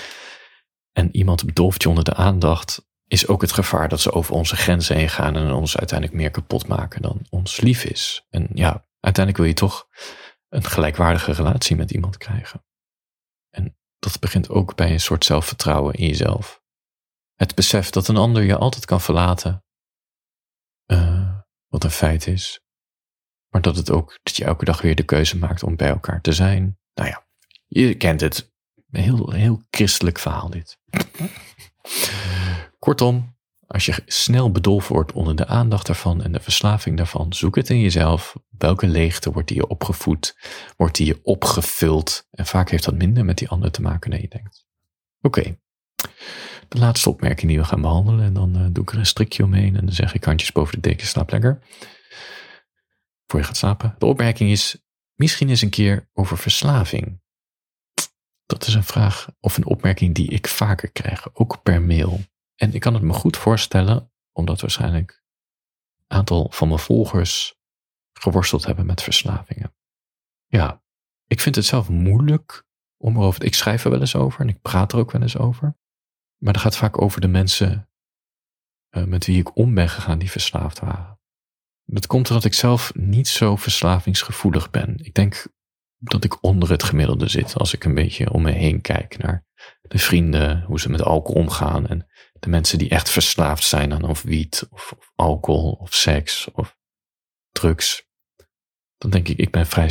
en 0.92 1.16
iemand 1.16 1.44
bedolft 1.44 1.82
je 1.82 1.88
onder 1.88 2.04
de 2.04 2.14
aandacht, 2.14 2.86
is 3.06 3.26
ook 3.26 3.40
het 3.40 3.52
gevaar 3.52 3.88
dat 3.88 4.00
ze 4.00 4.12
over 4.12 4.34
onze 4.34 4.56
grenzen 4.56 4.96
heen 4.96 5.08
gaan 5.08 5.36
en 5.36 5.52
ons 5.52 5.76
uiteindelijk 5.76 6.18
meer 6.18 6.30
kapot 6.30 6.66
maken 6.66 7.02
dan 7.02 7.26
ons 7.30 7.60
lief 7.60 7.84
is. 7.84 8.26
En 8.30 8.48
ja, 8.52 8.86
uiteindelijk 9.00 9.44
wil 9.44 9.46
je 9.46 9.68
toch 9.68 9.86
een 10.48 10.64
gelijkwaardige 10.64 11.32
relatie 11.32 11.76
met 11.76 11.90
iemand 11.90 12.16
krijgen. 12.16 12.64
Dat 14.04 14.20
begint 14.20 14.48
ook 14.48 14.74
bij 14.74 14.92
een 14.92 15.00
soort 15.00 15.24
zelfvertrouwen 15.24 15.94
in 15.94 16.06
jezelf. 16.06 16.62
Het 17.34 17.54
besef 17.54 17.90
dat 17.90 18.08
een 18.08 18.16
ander 18.16 18.42
je 18.42 18.56
altijd 18.56 18.84
kan 18.84 19.00
verlaten, 19.00 19.64
uh, 20.86 21.38
wat 21.68 21.84
een 21.84 21.90
feit 21.90 22.26
is. 22.26 22.60
Maar 23.48 23.62
dat 23.62 23.76
het 23.76 23.90
ook, 23.90 24.18
dat 24.22 24.36
je 24.36 24.44
elke 24.44 24.64
dag 24.64 24.82
weer 24.82 24.94
de 24.94 25.02
keuze 25.02 25.38
maakt 25.38 25.62
om 25.62 25.76
bij 25.76 25.88
elkaar 25.88 26.20
te 26.20 26.32
zijn. 26.32 26.78
Nou 26.94 27.08
ja, 27.08 27.26
je 27.66 27.94
kent 27.94 28.20
het. 28.20 28.52
Een 28.90 29.02
heel, 29.02 29.30
heel 29.30 29.62
christelijk 29.70 30.18
verhaal 30.18 30.50
dit. 30.50 30.78
Kortom, 32.78 33.36
als 33.66 33.86
je 33.86 34.02
snel 34.06 34.50
bedolven 34.50 34.94
wordt 34.94 35.12
onder 35.12 35.36
de 35.36 35.46
aandacht 35.46 35.86
daarvan 35.86 36.22
en 36.22 36.32
de 36.32 36.40
verslaving 36.40 36.96
daarvan, 36.96 37.32
zoek 37.32 37.56
het 37.56 37.70
in 37.70 37.80
jezelf. 37.80 38.36
Welke 38.64 38.86
leegte 38.86 39.32
wordt 39.32 39.48
die 39.48 39.56
je 39.56 39.66
opgevoed? 39.66 40.36
Wordt 40.76 40.96
die 40.96 41.06
je 41.06 41.20
opgevuld? 41.22 42.26
En 42.30 42.46
vaak 42.46 42.70
heeft 42.70 42.84
dat 42.84 42.94
minder 42.94 43.24
met 43.24 43.38
die 43.38 43.48
ander 43.48 43.70
te 43.70 43.82
maken 43.82 44.10
dan 44.10 44.20
je 44.20 44.28
denkt. 44.28 44.66
Oké, 45.20 45.58
de 46.68 46.78
laatste 46.78 47.08
opmerking 47.08 47.48
die 47.50 47.58
we 47.58 47.64
gaan 47.64 47.80
behandelen. 47.80 48.24
En 48.24 48.32
dan 48.32 48.56
uh, 48.56 48.66
doe 48.72 48.82
ik 48.82 48.92
er 48.92 48.98
een 48.98 49.06
strikje 49.06 49.44
omheen 49.44 49.76
en 49.76 49.84
dan 49.84 49.94
zeg 49.94 50.14
ik 50.14 50.24
handjes 50.24 50.52
boven 50.52 50.74
de 50.74 50.88
deken, 50.88 51.06
slaap 51.06 51.30
lekker. 51.30 51.58
Voor 53.26 53.40
je 53.40 53.46
gaat 53.46 53.56
slapen. 53.56 53.94
De 53.98 54.06
opmerking 54.06 54.50
is, 54.50 54.84
misschien 55.14 55.48
eens 55.48 55.62
een 55.62 55.70
keer 55.70 56.10
over 56.12 56.38
verslaving. 56.38 57.20
Dat 58.46 58.66
is 58.66 58.74
een 58.74 58.84
vraag 58.84 59.28
of 59.40 59.56
een 59.56 59.66
opmerking 59.66 60.14
die 60.14 60.30
ik 60.30 60.48
vaker 60.48 60.90
krijg, 60.90 61.34
ook 61.34 61.62
per 61.62 61.82
mail. 61.82 62.20
En 62.56 62.74
ik 62.74 62.80
kan 62.80 62.94
het 62.94 63.02
me 63.02 63.12
goed 63.12 63.36
voorstellen, 63.36 64.12
omdat 64.32 64.60
waarschijnlijk 64.60 65.22
een 66.06 66.16
aantal 66.16 66.46
van 66.50 66.68
mijn 66.68 66.80
volgers 66.80 67.62
geworsteld 68.20 68.64
hebben 68.64 68.86
met 68.86 69.02
verslavingen. 69.02 69.74
Ja, 70.46 70.82
ik 71.26 71.40
vind 71.40 71.54
het 71.54 71.64
zelf 71.64 71.88
moeilijk 71.88 72.64
om 72.96 73.16
erover. 73.16 73.44
Ik 73.44 73.54
schrijf 73.54 73.84
er 73.84 73.90
wel 73.90 74.00
eens 74.00 74.16
over 74.16 74.40
en 74.40 74.48
ik 74.48 74.60
praat 74.60 74.92
er 74.92 74.98
ook 74.98 75.12
wel 75.12 75.22
eens 75.22 75.36
over. 75.36 75.76
Maar 76.36 76.52
dat 76.52 76.62
gaat 76.62 76.76
vaak 76.76 77.00
over 77.00 77.20
de 77.20 77.28
mensen 77.28 77.88
uh, 78.96 79.04
met 79.04 79.26
wie 79.26 79.38
ik 79.38 79.56
om 79.56 79.74
ben 79.74 79.88
gegaan 79.88 80.18
die 80.18 80.30
verslaafd 80.30 80.80
waren. 80.80 81.18
Dat 81.84 82.06
komt 82.06 82.28
omdat 82.28 82.44
ik 82.44 82.54
zelf 82.54 82.94
niet 82.94 83.28
zo 83.28 83.56
verslavingsgevoelig 83.56 84.70
ben. 84.70 84.96
Ik 84.96 85.14
denk 85.14 85.46
dat 85.96 86.24
ik 86.24 86.42
onder 86.42 86.70
het 86.70 86.82
gemiddelde 86.82 87.28
zit 87.28 87.54
als 87.54 87.74
ik 87.74 87.84
een 87.84 87.94
beetje 87.94 88.32
om 88.32 88.42
me 88.42 88.50
heen 88.50 88.80
kijk 88.80 89.18
naar 89.18 89.46
de 89.82 89.98
vrienden, 89.98 90.62
hoe 90.62 90.80
ze 90.80 90.90
met 90.90 91.02
alcohol 91.02 91.42
omgaan 91.42 91.86
en 91.86 92.06
de 92.32 92.48
mensen 92.48 92.78
die 92.78 92.88
echt 92.88 93.10
verslaafd 93.10 93.64
zijn 93.64 93.92
aan 93.92 94.04
of 94.04 94.22
wiet 94.22 94.66
of, 94.70 94.94
of 94.98 95.12
alcohol 95.14 95.72
of 95.72 95.94
seks 95.94 96.48
of 96.52 96.76
drugs. 97.54 98.08
Dan 98.98 99.10
denk 99.10 99.28
ik, 99.28 99.38
ik 99.38 99.50
ben 99.50 99.66
vrij, 99.66 99.90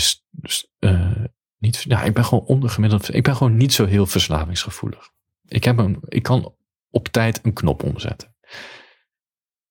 uh, 0.80 1.24
niet, 1.58 1.84
ja, 1.88 2.04
ik 2.04 2.14
ben 2.14 2.26
gewoon 2.26 2.46
ondergemiddeld, 2.46 3.14
ik 3.14 3.24
ben 3.24 3.36
gewoon 3.36 3.58
niet 3.58 3.74
zo 3.74 3.86
heel 3.86 4.06
verslavingsgevoelig. 4.06 5.10
Ik, 5.48 5.64
heb 5.64 5.78
een, 5.78 6.00
ik 6.08 6.24
kan 6.24 6.56
op 6.90 7.08
tijd 7.08 7.40
een 7.44 7.54
knop 7.54 7.84
omzetten. 7.84 8.36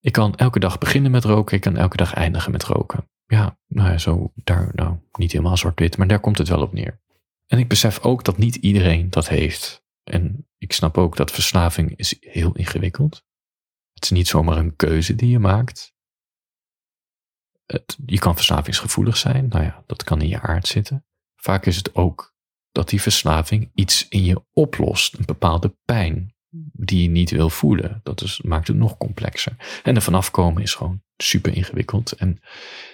Ik 0.01 0.13
kan 0.13 0.35
elke 0.35 0.59
dag 0.59 0.79
beginnen 0.79 1.11
met 1.11 1.25
roken, 1.25 1.57
ik 1.57 1.63
kan 1.63 1.77
elke 1.77 1.97
dag 1.97 2.15
eindigen 2.15 2.53
met 2.53 2.65
roken. 2.65 3.09
Ja, 3.27 3.59
nou 3.67 3.91
ja, 3.91 3.99
zo, 3.99 4.33
daar, 4.35 4.71
nou, 4.75 4.97
niet 5.13 5.33
helemaal 5.33 5.57
zwart-wit, 5.57 5.97
maar 5.97 6.07
daar 6.07 6.21
komt 6.21 6.39
het 6.39 6.49
wel 6.49 6.63
op 6.63 6.73
neer. 6.73 7.01
En 7.47 7.59
ik 7.59 7.69
besef 7.69 8.01
ook 8.01 8.25
dat 8.25 8.39
niet 8.39 8.57
iedereen 8.57 9.11
dat 9.11 9.29
heeft. 9.29 9.85
En 10.03 10.49
ik 10.59 10.73
snap 10.73 10.99
ook 10.99 11.17
dat 11.17 11.31
verslaving 11.31 11.97
is 11.97 12.17
heel 12.21 12.53
ingewikkeld. 12.53 13.25
Het 13.93 14.03
is 14.03 14.11
niet 14.11 14.29
zomaar 14.29 14.57
een 14.57 14.77
keuze 14.77 15.15
die 15.15 15.31
je 15.31 15.39
maakt. 15.39 15.95
Je 18.07 18.19
kan 18.19 18.35
verslavingsgevoelig 18.35 19.17
zijn, 19.17 19.49
nou 19.49 19.65
ja, 19.65 19.83
dat 19.87 20.05
kan 20.05 20.21
in 20.21 20.29
je 20.29 20.41
aard 20.41 20.67
zitten. 20.67 21.05
Vaak 21.37 21.67
is 21.67 21.77
het 21.77 21.95
ook 21.95 22.35
dat 22.73 22.89
die 22.89 23.03
verslaving 23.03 23.71
iets 23.75 24.09
in 24.09 24.25
je 24.25 24.43
oplost, 24.53 25.15
een 25.15 25.25
bepaalde 25.25 25.77
pijn 25.85 26.35
die 26.73 27.03
je 27.03 27.09
niet 27.09 27.31
wil 27.31 27.51
voelen. 27.51 28.01
Dat 28.03 28.23
is, 28.23 28.41
maakt 28.41 28.69
het 28.69 28.77
nog 28.77 28.97
complexer. 28.97 29.81
En 29.83 29.95
er 29.95 30.03
vanaf 30.03 30.31
komen 30.31 30.63
is 30.63 30.75
gewoon 30.75 31.03
super 31.17 31.57
ingewikkeld. 31.57 32.13
En 32.13 32.41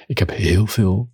ik 0.06 0.18
heb 0.18 0.30
heel 0.30 0.66
veel 0.66 1.12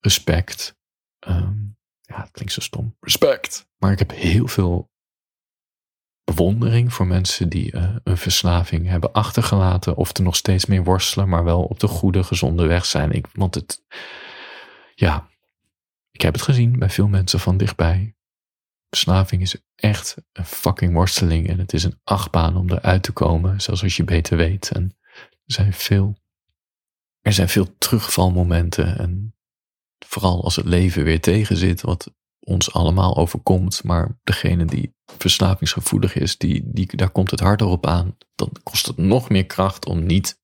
respect. 0.00 0.76
Ehm, 1.18 1.56
ja, 2.00 2.20
het 2.20 2.30
klinkt 2.30 2.52
zo 2.52 2.60
stom. 2.60 2.96
Respect. 3.00 3.68
Maar 3.76 3.92
ik 3.92 3.98
heb 3.98 4.10
heel 4.10 4.48
veel 4.48 4.90
bewondering 6.34 6.92
voor 6.92 7.06
mensen 7.06 7.48
die 7.48 7.72
uh, 7.72 7.96
een 8.04 8.16
verslaving 8.16 8.88
hebben 8.88 9.12
achtergelaten. 9.12 9.96
Of 9.96 10.16
er 10.16 10.22
nog 10.22 10.36
steeds 10.36 10.66
mee 10.66 10.82
worstelen, 10.82 11.28
maar 11.28 11.44
wel 11.44 11.62
op 11.62 11.80
de 11.80 11.86
goede, 11.86 12.24
gezonde 12.24 12.66
weg 12.66 12.84
zijn. 12.86 13.12
Ik, 13.12 13.26
want 13.32 13.54
het, 13.54 13.82
ja, 14.94 15.28
ik 16.10 16.20
heb 16.20 16.32
het 16.32 16.42
gezien 16.42 16.78
bij 16.78 16.90
veel 16.90 17.08
mensen 17.08 17.40
van 17.40 17.56
dichtbij. 17.56 18.14
Verslaving 18.88 19.42
is 19.42 19.56
echt 19.74 20.16
een 20.32 20.44
fucking 20.44 20.92
worsteling 20.92 21.48
en 21.48 21.58
het 21.58 21.72
is 21.72 21.84
een 21.84 22.00
achtbaan 22.04 22.56
om 22.56 22.70
eruit 22.70 23.02
te 23.02 23.12
komen, 23.12 23.60
zelfs 23.60 23.82
als 23.82 23.96
je 23.96 24.04
beter 24.04 24.36
weet. 24.36 24.70
En 24.70 24.96
er 25.22 25.52
zijn 25.54 25.72
veel, 25.72 26.16
er 27.20 27.32
zijn 27.32 27.48
veel 27.48 27.76
terugvalmomenten 27.78 28.98
en 28.98 29.34
vooral 30.06 30.44
als 30.44 30.56
het 30.56 30.66
leven 30.66 31.04
weer 31.04 31.20
tegenzit, 31.20 31.80
wat 31.80 32.14
ons 32.40 32.72
allemaal 32.72 33.16
overkomt, 33.16 33.84
maar 33.84 34.18
degene 34.22 34.64
die 34.64 34.95
verslavingsgevoelig 35.18 36.14
is, 36.14 36.38
die, 36.38 36.62
die, 36.64 36.96
daar 36.96 37.10
komt 37.10 37.30
het 37.30 37.40
harder 37.40 37.66
op 37.66 37.86
aan. 37.86 38.16
Dan 38.34 38.52
kost 38.62 38.86
het 38.86 38.96
nog 38.96 39.28
meer 39.28 39.46
kracht 39.46 39.86
om 39.86 40.06
niet 40.06 40.40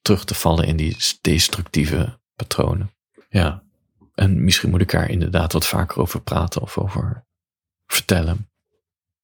terug 0.00 0.24
te 0.24 0.34
vallen 0.34 0.66
in 0.66 0.76
die 0.76 0.96
destructieve 1.20 2.20
patronen. 2.34 2.90
Ja, 3.28 3.64
en 4.14 4.44
misschien 4.44 4.70
moet 4.70 4.80
ik 4.80 4.90
daar 4.90 5.10
inderdaad 5.10 5.52
wat 5.52 5.66
vaker 5.66 6.00
over 6.00 6.22
praten 6.22 6.62
of 6.62 6.78
over 6.78 7.26
vertellen. 7.86 8.50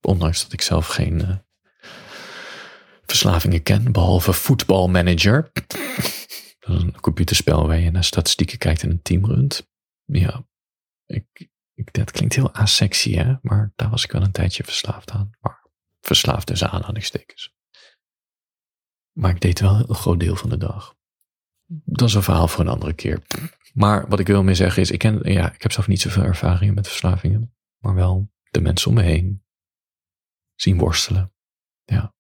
Ondanks 0.00 0.42
dat 0.42 0.52
ik 0.52 0.60
zelf 0.60 0.86
geen 0.86 1.20
uh, 1.20 1.36
verslavingen 3.06 3.62
ken, 3.62 3.92
behalve 3.92 4.32
voetbalmanager. 4.32 5.50
een 6.60 7.00
computerspel 7.00 7.66
waar 7.66 7.78
je 7.78 7.90
naar 7.90 8.04
statistieken 8.04 8.58
kijkt 8.58 8.82
en 8.82 8.90
een 8.90 9.02
team 9.02 9.26
runt. 9.26 9.68
Ja, 10.04 10.46
ik, 11.06 11.48
ik, 11.78 11.92
dat 11.92 12.10
klinkt 12.10 12.34
heel 12.34 12.54
asexy, 12.54 13.14
hè? 13.14 13.34
maar 13.42 13.72
daar 13.76 13.90
was 13.90 14.04
ik 14.04 14.12
wel 14.12 14.22
een 14.22 14.32
tijdje 14.32 14.64
verslaafd 14.64 15.10
aan. 15.10 15.30
Maar 15.40 15.66
verslaafd 16.00 16.46
tussen 16.46 16.70
aanhalingstekens. 16.70 17.54
Maar 19.12 19.30
ik 19.30 19.40
deed 19.40 19.60
wel 19.60 19.88
een 19.88 19.94
groot 19.94 20.20
deel 20.20 20.36
van 20.36 20.48
de 20.48 20.56
dag. 20.56 20.96
Dat 21.84 22.08
is 22.08 22.14
een 22.14 22.22
verhaal 22.22 22.48
voor 22.48 22.60
een 22.60 22.70
andere 22.70 22.92
keer. 22.92 23.22
Maar 23.72 24.08
wat 24.08 24.18
ik 24.18 24.26
wil 24.26 24.42
meer 24.42 24.56
zeggen 24.56 24.82
is, 24.82 24.90
ik, 24.90 24.98
ken, 24.98 25.32
ja, 25.32 25.52
ik 25.52 25.62
heb 25.62 25.72
zelf 25.72 25.88
niet 25.88 26.00
zoveel 26.00 26.22
ervaringen 26.22 26.74
met 26.74 26.88
verslavingen. 26.88 27.54
Maar 27.78 27.94
wel 27.94 28.30
de 28.50 28.60
mensen 28.60 28.88
om 28.88 28.94
me 28.94 29.02
heen 29.02 29.44
zien 30.54 30.78
worstelen. 30.78 31.32
Ja. 31.84 32.14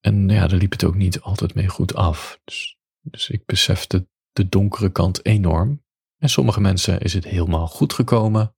En 0.00 0.28
ja, 0.28 0.46
daar 0.46 0.58
liep 0.58 0.72
het 0.72 0.84
ook 0.84 0.94
niet 0.94 1.20
altijd 1.20 1.54
mee 1.54 1.68
goed 1.68 1.94
af. 1.94 2.40
Dus, 2.44 2.78
dus 3.00 3.30
ik 3.30 3.44
besefte 3.44 4.08
de 4.30 4.48
donkere 4.48 4.92
kant 4.92 5.24
enorm. 5.24 5.84
En 6.16 6.28
sommige 6.28 6.60
mensen 6.60 7.00
is 7.00 7.12
het 7.12 7.24
helemaal 7.24 7.68
goed 7.68 7.92
gekomen. 7.92 8.54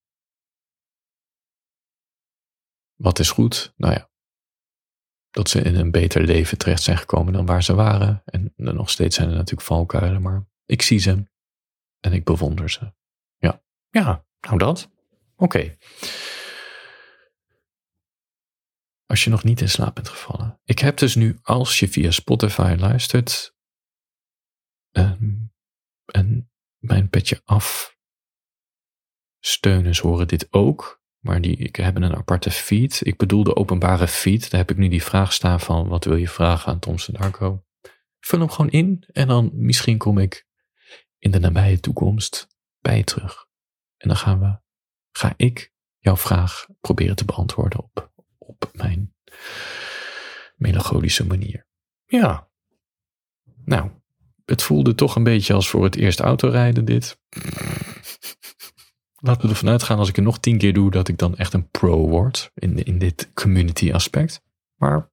Wat 2.95 3.19
is 3.19 3.31
goed? 3.31 3.73
Nou 3.77 3.93
ja, 3.93 4.11
dat 5.31 5.49
ze 5.49 5.61
in 5.61 5.75
een 5.75 5.91
beter 5.91 6.23
leven 6.23 6.59
terecht 6.59 6.83
zijn 6.83 6.99
gekomen 6.99 7.33
dan 7.33 7.47
waar 7.47 7.63
ze 7.63 7.75
waren. 7.75 8.23
En 8.25 8.53
nog 8.57 8.91
steeds 8.91 9.17
zijn 9.17 9.29
er 9.29 9.35
natuurlijk 9.35 9.67
valkuilen, 9.67 10.23
maar 10.23 10.47
ik 10.65 10.83
zie 10.83 10.99
ze 10.99 11.31
en 12.01 12.13
ik 12.13 12.25
bewonder 12.25 12.71
ze. 12.71 12.93
Ja, 13.37 13.63
ja 13.91 14.25
nou 14.41 14.59
dat. 14.59 14.91
Oké. 15.37 15.77
Als 19.07 19.25
je 19.25 19.31
nog 19.31 19.45
niet 19.45 19.61
in 19.61 19.69
slaap 19.69 19.95
bent 19.95 20.09
gevallen. 20.09 20.61
Ik 20.65 20.79
heb 20.79 20.97
dus 20.97 21.15
nu, 21.15 21.39
als 21.43 21.79
je 21.79 21.89
via 21.89 22.11
Spotify 22.11 22.77
luistert, 22.79 23.55
en, 24.91 25.53
en 26.05 26.51
mijn 26.79 27.09
petje 27.09 27.43
af 27.45 27.97
steuners 29.41 29.99
horen 29.99 30.29
dit 30.29 30.53
ook. 30.53 31.03
Maar 31.25 31.41
die 31.41 31.57
ik 31.57 31.77
hebben 31.77 32.03
een 32.03 32.17
aparte 32.17 32.51
feed. 32.51 33.01
Ik 33.07 33.17
bedoel 33.17 33.45
de 33.45 33.57
openbare 33.57 34.09
feed. 34.09 34.51
Daar 34.51 34.61
heb 34.61 34.71
ik 34.71 34.77
nu 34.77 34.89
die 34.89 35.03
vraag 35.03 35.33
staan 35.33 35.61
van 35.61 35.89
wat 35.89 36.05
wil 36.05 36.17
je 36.17 36.29
vragen 36.29 36.73
aan 36.73 36.79
Thompson 36.79 37.15
Darko. 37.15 37.65
Vul 38.21 38.39
hem 38.39 38.51
gewoon 38.51 38.71
in 38.71 39.05
en 39.13 39.29
dan 39.29 39.51
misschien 39.53 39.99
kom 39.99 40.19
ik 40.19 40.47
in 41.19 41.31
de 41.31 41.39
nabije 41.39 41.81
toekomst 41.81 42.49
bij 42.81 42.97
je 42.97 43.05
terug. 43.05 43.47
En 43.97 44.09
dan 44.09 44.17
gaan 44.17 44.41
we, 44.41 44.59
ga 45.13 45.35
ik 45.37 45.73
jouw 45.99 46.17
vraag 46.17 46.67
proberen 46.81 47.17
te 47.17 47.25
beantwoorden 47.25 47.79
op, 47.79 48.13
op 48.39 48.71
mijn 48.73 49.15
melancholische 50.57 51.27
manier. 51.27 51.67
Ja. 52.05 52.49
Nou, 53.65 53.91
het 54.45 54.63
voelde 54.63 54.95
toch 54.95 55.17
een 55.17 55.25
beetje 55.25 55.55
als 55.55 55.69
voor 55.69 55.85
het 55.85 55.97
eerst 55.97 56.21
autorijden 56.21 56.85
dit. 56.85 57.19
Laten 59.25 59.43
we 59.43 59.49
ervan 59.49 59.69
uitgaan 59.69 59.99
als 59.99 60.09
ik 60.09 60.17
het 60.17 60.25
nog 60.25 60.39
tien 60.39 60.59
keer 60.59 60.73
doe 60.73 60.91
dat 60.91 61.09
ik 61.09 61.19
dan 61.19 61.37
echt 61.37 61.53
een 61.53 61.71
pro 61.71 62.09
word 62.09 62.51
in, 62.55 62.85
in 62.85 62.99
dit 62.99 63.31
community 63.35 63.93
aspect. 63.93 64.43
Maar 64.75 65.11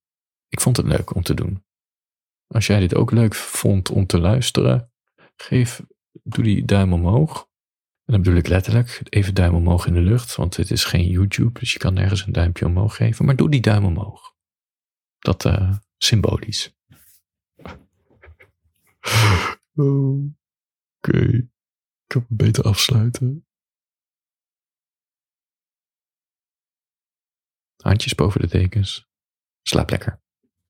ik 0.47 0.61
vond 0.61 0.77
het 0.77 0.85
leuk 0.85 1.15
om 1.15 1.23
te 1.23 1.33
doen. 1.33 1.63
Als 2.47 2.67
jij 2.67 2.79
dit 2.79 2.95
ook 2.95 3.11
leuk 3.11 3.35
vond 3.35 3.89
om 3.89 4.05
te 4.05 4.19
luisteren, 4.19 4.91
geef, 5.35 5.81
doe 6.23 6.43
die 6.43 6.65
duim 6.65 6.93
omhoog. 6.93 7.49
En 8.05 8.13
dan 8.13 8.21
bedoel 8.21 8.37
ik 8.37 8.47
letterlijk 8.47 9.01
even 9.09 9.33
duim 9.33 9.55
omhoog 9.55 9.85
in 9.85 9.93
de 9.93 9.99
lucht, 9.99 10.35
want 10.35 10.55
het 10.55 10.71
is 10.71 10.83
geen 10.83 11.07
YouTube, 11.07 11.59
dus 11.59 11.73
je 11.73 11.79
kan 11.79 11.93
nergens 11.93 12.25
een 12.25 12.33
duimpje 12.33 12.65
omhoog 12.65 12.95
geven. 12.95 13.25
Maar 13.25 13.35
doe 13.35 13.49
die 13.49 13.61
duim 13.61 13.85
omhoog. 13.85 14.35
Dat 15.19 15.45
uh, 15.45 15.77
symbolisch. 15.97 16.75
Oké, 19.75 21.17
ik 21.17 21.47
kan 22.07 22.25
het 22.27 22.37
beter 22.37 22.63
afsluiten. 22.63 23.45
Handjes 27.81 28.15
boven 28.15 28.41
de 28.41 28.47
dekens. 28.47 29.05
Slaap 29.61 29.89
lekker. 29.89 30.20